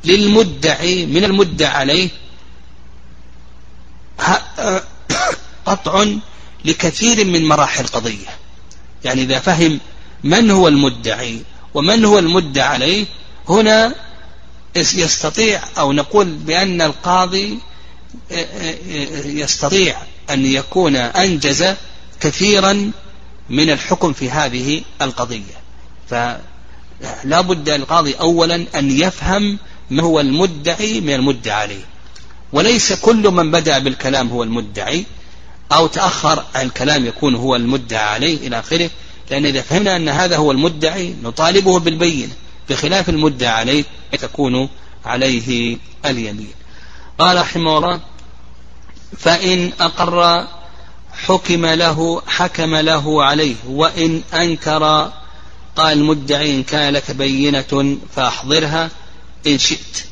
للمدعي 0.06 1.06
من 1.06 1.24
المدعى 1.24 1.72
عليه 1.72 2.10
قطع 5.66 6.06
لكثير 6.66 7.26
من 7.26 7.48
مراحل 7.48 7.84
القضية 7.84 8.28
يعني 9.04 9.22
إذا 9.22 9.40
فهم 9.40 9.80
من 10.24 10.52
هو 10.52 10.68
المدعي 10.68 11.42
ومن 11.74 12.06
هو 12.06 12.20
المدعى 12.20 12.68
عليه 12.68 13.06
هنا 13.50 13.96
يستطيع 14.76 15.62
أو 15.78 15.94
نقول 15.94 16.26
بأن 16.26 16.82
القاضي 16.82 17.60
يستطيع 19.26 19.98
أن 20.30 20.46
يكون 20.46 20.96
أنجز 20.96 21.76
كثيرا 22.20 22.92
من 23.50 23.70
الحكم 23.70 24.14
في 24.14 24.30
هذه 24.30 24.82
القضية. 25.02 25.64
فلا 26.10 27.42
بد 27.42 27.70
القاضي 27.70 28.14
أولا 28.14 28.66
أن 28.76 28.92
يفهم 28.92 29.60
ما 29.90 30.04
هو 30.04 30.20
المدعي 30.20 31.02
من 31.02 31.14
المدعى 31.14 31.62
عليه. 31.62 31.86
وليس 32.54 32.94
كل 32.94 33.32
من 33.32 33.52
بدأ 33.52 33.80
بالكلام 33.80 34.30
هو 34.30 34.44
المدعي 34.44 35.06
أو 35.72 35.88
تأخر 35.88 36.44
الكلام 36.56 37.06
يكون 37.06 37.36
هو 37.36 37.56
المدعى 37.56 38.04
عليه 38.04 38.48
إلى 38.48 38.60
آخره. 38.60 38.90
لأن 39.32 39.46
إذا 39.46 39.62
فهمنا 39.62 39.96
أن 39.96 40.10
هذا 40.10 40.38
هو 40.38 40.52
المدعي 40.52 41.16
نطالبه 41.24 41.80
بالبينة 41.80 42.34
بخلاف 42.70 43.10
المدعى 43.10 43.50
عليه 43.52 43.84
تكون 44.20 44.70
عليه 45.06 45.78
اليمين. 46.06 46.54
قال 47.20 47.38
رحمه 47.38 47.78
الله 47.78 48.00
فإن 49.18 49.72
أقر 49.80 50.48
حكم 51.14 51.66
له 51.66 52.22
حكم 52.28 52.76
له 52.76 53.24
عليه 53.24 53.56
وإن 53.68 54.22
أنكر 54.34 55.12
قال 55.76 55.98
المدعي 55.98 56.56
إن 56.56 56.64
كان 56.64 56.94
لك 56.94 57.12
بينة 57.12 57.98
فأحضرها 58.16 58.90
إن 59.48 59.58
شئت. 59.58 60.06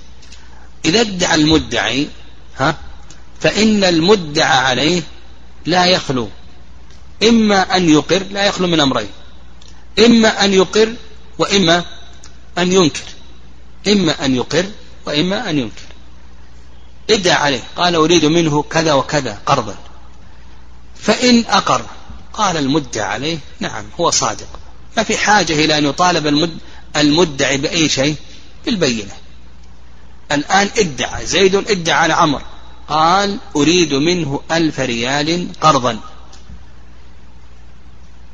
إذا 0.86 1.02
ادعى 1.02 1.36
المدعي 1.36 2.08
ها؟ 2.58 2.78
فإن 3.40 3.84
المدعى 3.84 4.58
عليه 4.58 5.02
لا 5.66 5.86
يخلو. 5.86 6.30
إما 7.24 7.76
أن 7.76 7.90
يقر 7.90 8.24
لا 8.32 8.46
يخلو 8.46 8.68
من 8.68 8.80
أمرين. 8.80 9.10
إما 10.00 10.46
أن 10.46 10.54
يقر 10.54 10.94
وإما 11.38 11.86
أن 12.58 12.72
ينكر. 12.72 13.04
إما 13.88 14.26
أن 14.26 14.36
يقر 14.36 14.66
وإما 15.06 15.50
أن 15.50 15.58
ينكر. 15.58 15.82
ادعى 17.10 17.36
عليه. 17.36 17.64
قال 17.76 17.96
أريد 17.96 18.26
منه 18.26 18.64
كذا 18.64 18.94
وكذا 18.94 19.40
قرضا. 19.46 19.76
فإن 20.96 21.46
أقر 21.50 21.86
قال 22.34 22.58
المدعى 22.58 23.04
عليه 23.04 23.38
نعم 23.60 23.86
هو 24.00 24.10
صادق. 24.10 24.48
ما 24.98 25.04
في 25.04 25.18
حاجة 25.18 25.54
إلى 25.54 25.78
أن 25.78 25.86
يطالب 25.86 26.28
المد 26.28 26.58
المدعي 26.96 27.58
بأي 27.58 27.90
شيء 27.90 28.16
بالبينة. 28.66 29.12
الآن 30.36 30.70
ادعى 30.78 31.26
زيد 31.26 31.56
ادعى 31.56 31.96
على 31.96 32.14
عمر. 32.14 32.42
قال 32.90 33.38
أريد 33.56 33.94
منه 33.94 34.42
ألف 34.52 34.80
ريال 34.80 35.48
قرضا. 35.62 36.00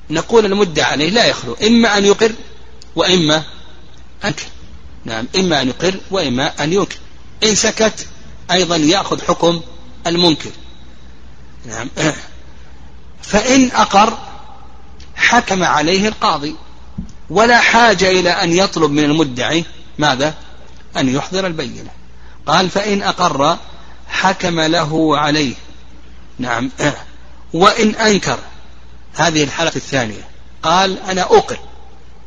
نقول 0.09 0.45
المدعى 0.45 0.91
عليه 0.91 1.09
لا 1.09 1.25
يخلو. 1.25 1.53
إما 1.53 1.97
أن 1.97 2.05
يقر 2.05 2.31
وإما 2.95 3.43
أنكر 4.25 4.45
نعم 5.05 5.27
إما 5.35 5.61
أن 5.61 5.67
يقر 5.67 5.95
وإما 6.11 6.63
أن 6.63 6.73
ينكر. 6.73 6.97
إن 7.43 7.55
سكت 7.55 8.07
أيضا 8.51 8.75
يأخذ 8.75 9.21
حكم 9.21 9.61
المنكر. 10.07 10.51
نعم. 11.65 11.89
فإن 13.21 13.71
أقر 13.71 14.17
حكم 15.15 15.63
عليه 15.63 16.07
القاضي. 16.07 16.55
ولا 17.29 17.59
حاجة 17.59 18.09
إلى 18.09 18.29
أن 18.29 18.53
يطلب 18.53 18.91
من 18.91 19.03
المدعي 19.03 19.65
ماذا؟ 19.97 20.33
أن 20.99 21.15
يحضر 21.15 21.47
البينة. 21.47 21.89
قال 22.45 22.69
فإن 22.69 23.03
أقر 23.03 23.57
حكم 24.09 24.59
له 24.59 25.17
عليه. 25.17 25.53
نعم. 26.39 26.71
وإن 27.53 27.95
أنكر. 27.95 28.39
هذه 29.15 29.43
الحالة 29.43 29.71
الثانية. 29.75 30.27
قال 30.63 30.99
أنا 30.99 31.21
أقر. 31.21 31.59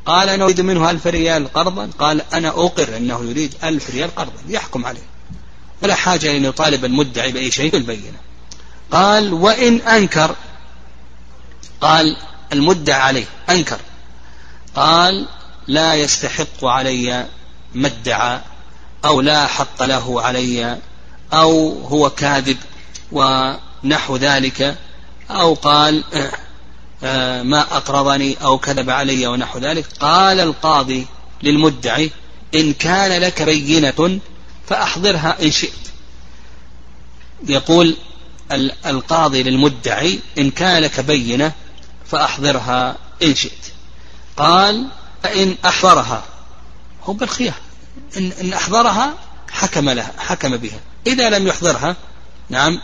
قال 0.07 0.29
أنا 0.29 0.45
أريد 0.45 0.61
منه 0.61 0.91
ألف 0.91 1.07
ريال 1.07 1.53
قرضا. 1.53 1.91
قال 1.99 2.23
أنا 2.35 2.49
أقر 2.49 2.97
أنه 2.97 3.25
يريد 3.25 3.55
ألف 3.65 3.91
ريال 3.91 4.15
قرضا. 4.15 4.43
يحكم 4.49 4.87
عليه. 4.87 5.11
ولا 5.83 5.95
حاجة 5.95 6.37
أن 6.37 6.45
يطالب 6.45 6.85
المدعي 6.85 7.33
بأي 7.33 7.51
شيء 7.51 7.71
بالبينة 7.71 8.19
قال 8.91 9.33
وإن 9.33 9.77
أنكر. 9.77 10.37
قال 11.81 12.17
المدعى 12.53 13.01
عليه. 13.01 13.27
أنكر. 13.51 13.79
قال 14.77 15.29
لا 15.67 15.95
يستحق 15.95 16.65
علي 16.65 17.27
ما 17.75 17.89
ادعى 17.89 18.41
أو 19.05 19.21
لا 19.21 19.47
حق 19.47 19.83
له 19.83 20.23
علي 20.23 20.79
أو 21.33 21.81
هو 21.87 22.11
كاذب 22.11 22.57
ونحو 23.13 24.17
ذلك 24.17 24.77
أو 25.31 25.55
قال 25.55 26.05
آه، 27.05 27.43
ما 27.43 27.61
أقرضني 27.61 28.37
أو 28.43 28.59
كذب 28.59 28.91
علي 28.91 29.27
ونحو 29.27 29.59
ذلك. 29.59 29.87
قال 30.01 30.41
القاضي 30.41 31.07
للمدعي 31.43 32.11
إن 32.55 32.73
كان 32.73 33.21
لك 33.21 33.43
بينة 33.43 34.21
فأحضرها 34.69 35.43
إن 35.43 35.51
شئت. 35.51 35.73
يقول 37.47 37.97
القاضي 38.87 39.43
للمدعي 39.43 40.21
إن 40.39 40.51
كان 40.51 40.83
لك 40.83 41.01
بينة 41.01 41.53
فأحضرها 42.07 42.97
إن 43.23 43.35
شئت. 43.35 43.73
قال 44.37 44.87
فإن 45.23 45.57
أحضرها. 45.65 46.25
هو 47.05 47.13
بالخيار. 47.13 47.70
إن, 48.17 48.53
أحضرها 48.53 49.15
حكم 49.51 49.91
لها 49.91 50.13
حكم 50.19 50.57
بها. 50.57 50.81
إذا 51.07 51.31
لم 51.31 51.47
يحضرها 51.49 51.97
نعم 52.49 52.81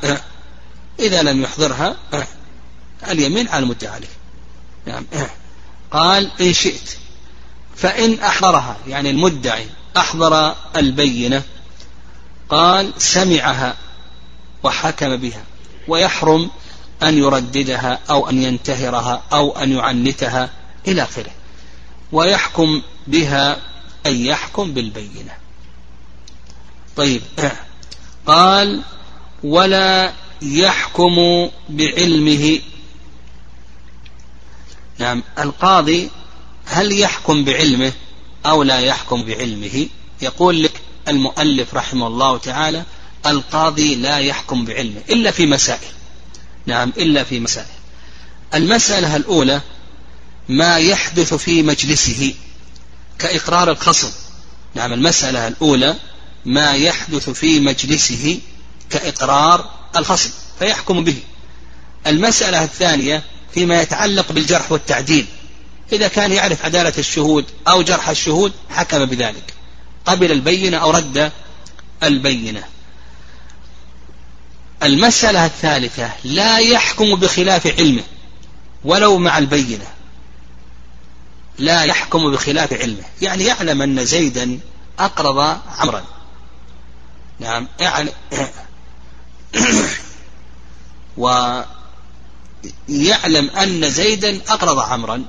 إذا 1.01 1.23
لم 1.23 1.43
يحضرها 1.43 1.97
اليمين 3.09 3.49
على 3.49 3.63
المدعى 3.63 3.93
عليه. 3.93 4.09
نعم. 4.87 5.05
قال 5.91 6.31
إن 6.41 6.53
شئت. 6.53 6.97
فإن 7.77 8.21
أحضرها 8.21 8.77
يعني 8.89 9.11
المدعي 9.11 9.67
أحضر 9.97 10.55
البينة 10.77 11.43
قال 12.49 12.93
سمعها 12.99 13.77
وحكم 14.63 15.17
بها 15.17 15.43
ويحرم 15.89 16.51
أن 17.03 17.19
يرددها 17.19 17.99
أو 18.11 18.31
أن 18.31 18.43
ينتهرها 18.43 19.23
أو 19.33 19.59
أن 19.59 19.73
يعنتها 19.73 20.51
إلى 20.89 21.03
آخره. 21.03 21.31
ويحكم 22.13 22.83
بها 23.07 23.57
أن 24.07 24.27
يحكم 24.27 24.75
بالبينة. 24.75 25.33
طيب 26.97 27.23
قال 28.27 28.83
ولا 29.45 30.13
يحكم 30.43 31.49
بعلمه. 31.69 32.61
نعم 34.99 35.23
القاضي 35.39 36.11
هل 36.67 37.01
يحكم 37.01 37.45
بعلمه 37.45 37.93
أو 38.47 38.63
لا 38.63 38.81
يحكم 38.81 39.23
بعلمه؟ 39.23 39.87
يقول 40.23 40.63
لك 40.63 40.81
المؤلف 41.09 41.75
رحمه 41.75 42.07
الله 42.07 42.39
تعالى 42.39 42.85
القاضي 43.27 43.95
لا 43.95 44.19
يحكم 44.19 44.65
بعلمه 44.65 45.01
إلا 45.11 45.31
في 45.31 45.47
مسائل. 45.47 45.93
نعم 46.67 46.93
إلا 46.97 47.25
في 47.25 47.41
مسائل. 47.41 47.77
المسألة 48.55 49.17
الأولى 49.17 49.61
ما 50.49 50.77
يحدث 50.77 51.35
في 51.35 51.63
مجلسه. 51.63 52.35
كإقرار 53.19 53.71
الخصم 53.71 54.11
نعم 54.75 54.93
المسألة 54.93 55.49
الأولى 55.49 55.97
ما 56.45 56.73
يحدث 56.73 57.31
في 57.31 57.61
مجلسه 57.61 58.41
كإقرار 58.91 59.71
الخصم 59.97 60.31
فيحكم 60.59 61.05
به. 61.05 61.17
المسألة 62.07 62.65
الثانية 62.65 63.23
فيما 63.55 63.83
يتعلق 63.83 64.33
بالجرح 64.33 64.73
والتعديل. 64.73 65.27
إذا 65.93 66.09
كان 66.09 66.33
يعرف 66.33 66.65
عدالة 66.65 66.93
الشهود 66.99 67.45
أو 67.69 67.83
جرح 67.83 68.09
الشهود 68.09 68.53
حكم 68.71 69.05
بذلك. 69.05 69.55
قبل 70.07 70.33
البينة 70.33 70.77
أو 70.77 70.91
رد 70.91 71.33
البينة. 72.03 72.65
المسألة 74.83 75.47
الثالثة 75.47 76.11
لا 76.25 76.59
يحكم 76.59 77.15
بخلاف 77.15 77.67
علمه 77.67 78.03
ولو 78.85 79.19
مع 79.19 79.39
البينة. 79.39 79.96
لا 81.59 81.83
يحكم 81.83 82.31
بخلاف 82.31 82.73
علمه. 82.73 83.03
يعني 83.23 83.45
يعلم 83.45 83.83
أن 83.83 84.05
زيدا 84.05 84.59
أقرض 84.99 85.59
عمرا. 85.79 86.05
نعم 87.41 87.69
يعني 87.81 88.11
ويعلم 92.89 93.51
أن 93.51 93.91
زيدا 93.91 94.41
أقرض 94.49 94.79
عمرا. 94.79 95.25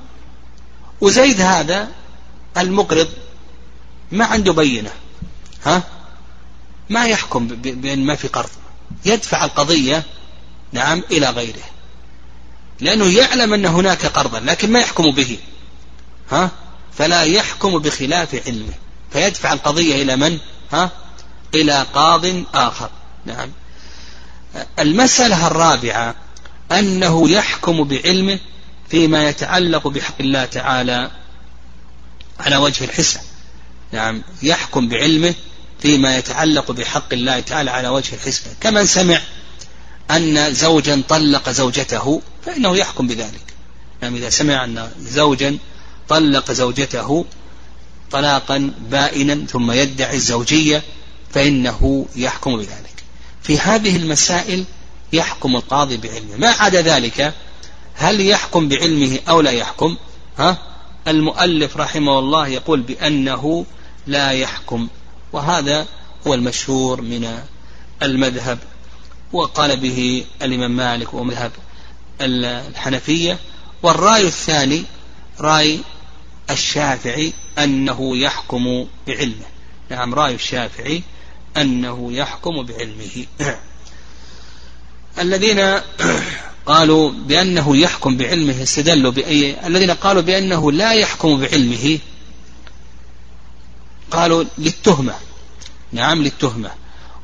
وزيد 1.00 1.40
هذا 1.40 1.88
المقرض 2.58 3.08
ما 4.12 4.24
عنده 4.24 4.52
بينة 4.52 4.90
ها؟ 5.64 5.82
ما 6.90 7.06
يحكم 7.06 7.46
بأن 7.46 8.06
ما 8.06 8.14
في 8.14 8.28
قرض. 8.28 8.50
يدفع 9.04 9.44
القضية 9.44 10.04
نعم 10.72 11.02
إلى 11.10 11.30
غيره. 11.30 11.62
لأنه 12.80 13.18
يعلم 13.18 13.54
أن 13.54 13.66
هناك 13.66 14.06
قرضا 14.06 14.40
لكن 14.40 14.72
ما 14.72 14.80
يحكم 14.80 15.10
به. 15.10 15.38
ها؟ 16.30 16.50
فلا 16.98 17.22
يحكم 17.22 17.78
بخلاف 17.78 18.46
علمه. 18.46 18.74
فيدفع 19.12 19.52
القضية 19.52 20.02
إلى 20.02 20.16
من؟ 20.16 20.38
ها؟ 20.72 20.90
إلى 21.54 21.86
قاض 21.94 22.26
آخر. 22.54 22.90
نعم. 23.26 23.50
المسألة 24.78 25.46
الرابعة 25.46 26.14
أنه 26.72 27.30
يحكم 27.30 27.84
بعلمه 27.84 28.38
فيما 28.88 29.28
يتعلق 29.28 29.88
بحق 29.88 30.14
الله 30.20 30.44
تعالى 30.44 31.10
على 32.40 32.56
وجه 32.56 32.84
الحسن 32.84 33.20
نعم. 33.92 34.22
يحكم 34.42 34.88
بعلمه 34.88 35.34
فيما 35.80 36.16
يتعلق 36.16 36.72
بحق 36.72 37.12
الله 37.12 37.40
تعالى 37.40 37.70
على 37.70 37.88
وجه 37.88 38.14
الحسن 38.14 38.50
كمن 38.60 38.86
سمع 38.86 39.20
أن 40.10 40.54
زوجا 40.54 41.02
طلق 41.08 41.50
زوجته 41.50 42.22
فإنه 42.46 42.76
يحكم 42.76 43.06
بذلك. 43.06 43.44
نعم 44.02 44.14
إذا 44.14 44.30
سمع 44.30 44.64
أن 44.64 44.90
زوجا 45.00 45.58
طلق 46.08 46.52
زوجته 46.52 47.24
طلاقا 48.10 48.72
بائنا 48.90 49.46
ثم 49.46 49.70
يدعي 49.70 50.16
الزوجية 50.16 50.82
فإنه 51.34 52.06
يحكم 52.16 52.56
بذلك. 52.56 53.04
في 53.42 53.58
هذه 53.58 53.96
المسائل 53.96 54.64
يحكم 55.12 55.56
القاضي 55.56 55.96
بعلمه. 55.96 56.36
ما 56.36 56.48
عدا 56.48 56.82
ذلك 56.82 57.34
هل 57.94 58.20
يحكم 58.20 58.68
بعلمه 58.68 59.18
أو 59.28 59.40
لا 59.40 59.50
يحكم؟ 59.50 59.96
ها؟ 60.38 60.58
المؤلف 61.08 61.76
رحمه 61.76 62.18
الله 62.18 62.48
يقول 62.48 62.80
بأنه 62.80 63.66
لا 64.06 64.30
يحكم 64.30 64.88
وهذا 65.32 65.86
هو 66.26 66.34
المشهور 66.34 67.00
من 67.00 67.38
المذهب. 68.02 68.58
وقال 69.32 69.76
به 69.76 70.24
الإمام 70.42 70.76
مالك 70.76 71.14
ومذهب 71.14 71.52
الحنفية. 72.20 73.38
والرأي 73.82 74.26
الثاني 74.26 74.84
رأي 75.40 75.80
الشافعي 76.50 77.32
أنه 77.58 78.16
يحكم 78.16 78.86
بعلمه. 79.06 79.46
نعم 79.90 80.14
رأي 80.14 80.34
الشافعي 80.34 81.02
أنه 81.56 82.12
يحكم 82.12 82.62
بعلمه. 82.62 83.26
الذين 85.22 85.80
قالوا 86.66 87.10
بأنه 87.10 87.76
يحكم 87.76 88.16
بعلمه 88.16 88.62
استدلوا 88.62 89.12
بأي 89.12 89.66
الذين 89.66 89.90
قالوا 89.90 90.22
بأنه 90.22 90.72
لا 90.72 90.92
يحكم 90.92 91.40
بعلمه 91.40 91.98
قالوا 94.10 94.44
للتهمة. 94.58 95.14
نعم 95.92 96.22
للتهمة. 96.22 96.70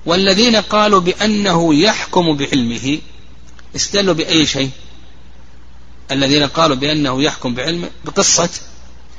والذين 0.07 0.57
قالوا 0.57 1.01
بأنه 1.01 1.75
يحكم 1.75 2.37
بعلمه 2.37 2.99
استدلوا 3.77 4.15
بأي 4.15 4.47
شيء؟ 4.47 4.71
الذين 6.11 6.47
قالوا 6.47 6.77
بأنه 6.77 7.23
يحكم 7.23 7.55
بعلمه 7.55 7.91
بقصة 8.05 8.49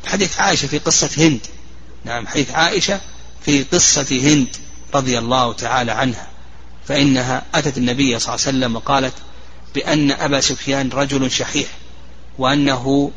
حديث 0.05 0.39
عائشة 0.39 0.67
في 0.67 0.77
قصة 0.79 1.09
هند. 1.17 1.39
نعم 2.05 2.27
حديث 2.27 2.51
عائشة 2.51 3.01
في 3.45 3.63
قصة 3.63 4.07
هند 4.11 4.47
رضي 4.95 5.17
الله 5.19 5.53
تعالى 5.53 5.91
عنها. 5.91 6.27
فإنها 6.87 7.45
أتت 7.55 7.77
النبي 7.77 8.19
صلى 8.19 8.35
الله 8.35 8.45
عليه 8.47 8.57
وسلم 8.57 8.75
وقالت 8.75 9.13
بأن 9.75 10.11
أبا 10.11 10.39
سفيان 10.39 10.89
رجل 10.89 11.31
شحيح 11.31 11.67
وأنه 12.37 13.11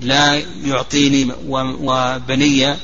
لا 0.00 0.42
يعطيني 0.64 1.32
وبني 1.46 2.76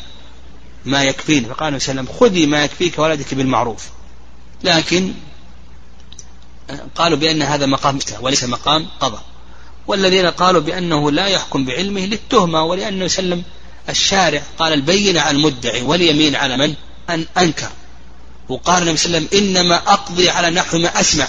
ما 0.84 1.02
يكفيني. 1.02 1.46
فقال 1.46 1.82
صلى 1.82 1.90
الله 1.90 2.02
عليه 2.02 2.10
وسلم 2.10 2.20
خذي 2.20 2.46
ما 2.46 2.64
يكفيك 2.64 2.98
ولدك 2.98 3.34
بالمعروف. 3.34 3.84
لكن 4.64 5.14
قالوا 6.94 7.18
بأن 7.18 7.42
هذا 7.42 7.66
مقام 7.66 7.98
وليس 8.20 8.44
مقام 8.44 8.86
قضاء. 9.00 9.22
والذين 9.86 10.26
قالوا 10.26 10.60
بأنه 10.60 11.10
لا 11.10 11.26
يحكم 11.26 11.64
بعلمه 11.64 12.00
للتهمة 12.00 12.62
ولأنه 12.62 13.04
وسلم 13.04 13.42
الشارع. 13.88 14.42
قال 14.58 14.72
البين 14.72 15.18
على 15.18 15.36
المدعي 15.36 15.82
واليمين 15.82 16.34
على 16.34 16.56
من؟ 16.56 16.74
أن 17.10 17.26
أنكر. 17.38 17.68
وقال 18.48 18.82
النبي 18.82 18.96
صلى 18.96 19.06
الله 19.06 19.18
عليه 19.18 19.28
وسلم 19.28 19.56
إنما 19.56 19.76
أقضي 19.76 20.30
على 20.30 20.50
نحو 20.50 20.78
ما 20.78 21.00
أسمع. 21.00 21.28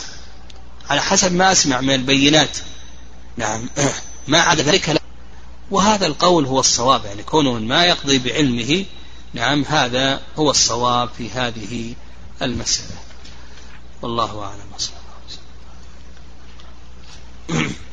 على 0.90 1.02
حسب 1.02 1.34
ما 1.34 1.52
أسمع 1.52 1.82
من 1.82 1.94
البينات. 1.94 2.58
نعم. 3.38 3.70
ما 4.28 4.40
عدا 4.40 4.64
ذلك 4.64 4.90
لا. 4.90 5.00
وهذا 5.72 6.08
القول 6.08 6.46
هو 6.46 6.60
الصواب. 6.60 7.06
يعني 7.06 7.24
كونه 7.24 7.54
ما 7.54 7.86
يقضي 7.86 8.20
بعلمه 8.20 8.86
نعم 9.34 9.66
هذا 9.68 10.22
هو 10.38 10.52
الصواب 10.52 11.10
في 11.18 11.30
هذه 11.30 11.94
المسألة. 12.42 12.98
والله 14.02 14.44
أعلم. 14.44 14.68
وصلى 14.78 14.94
الله 17.50 17.87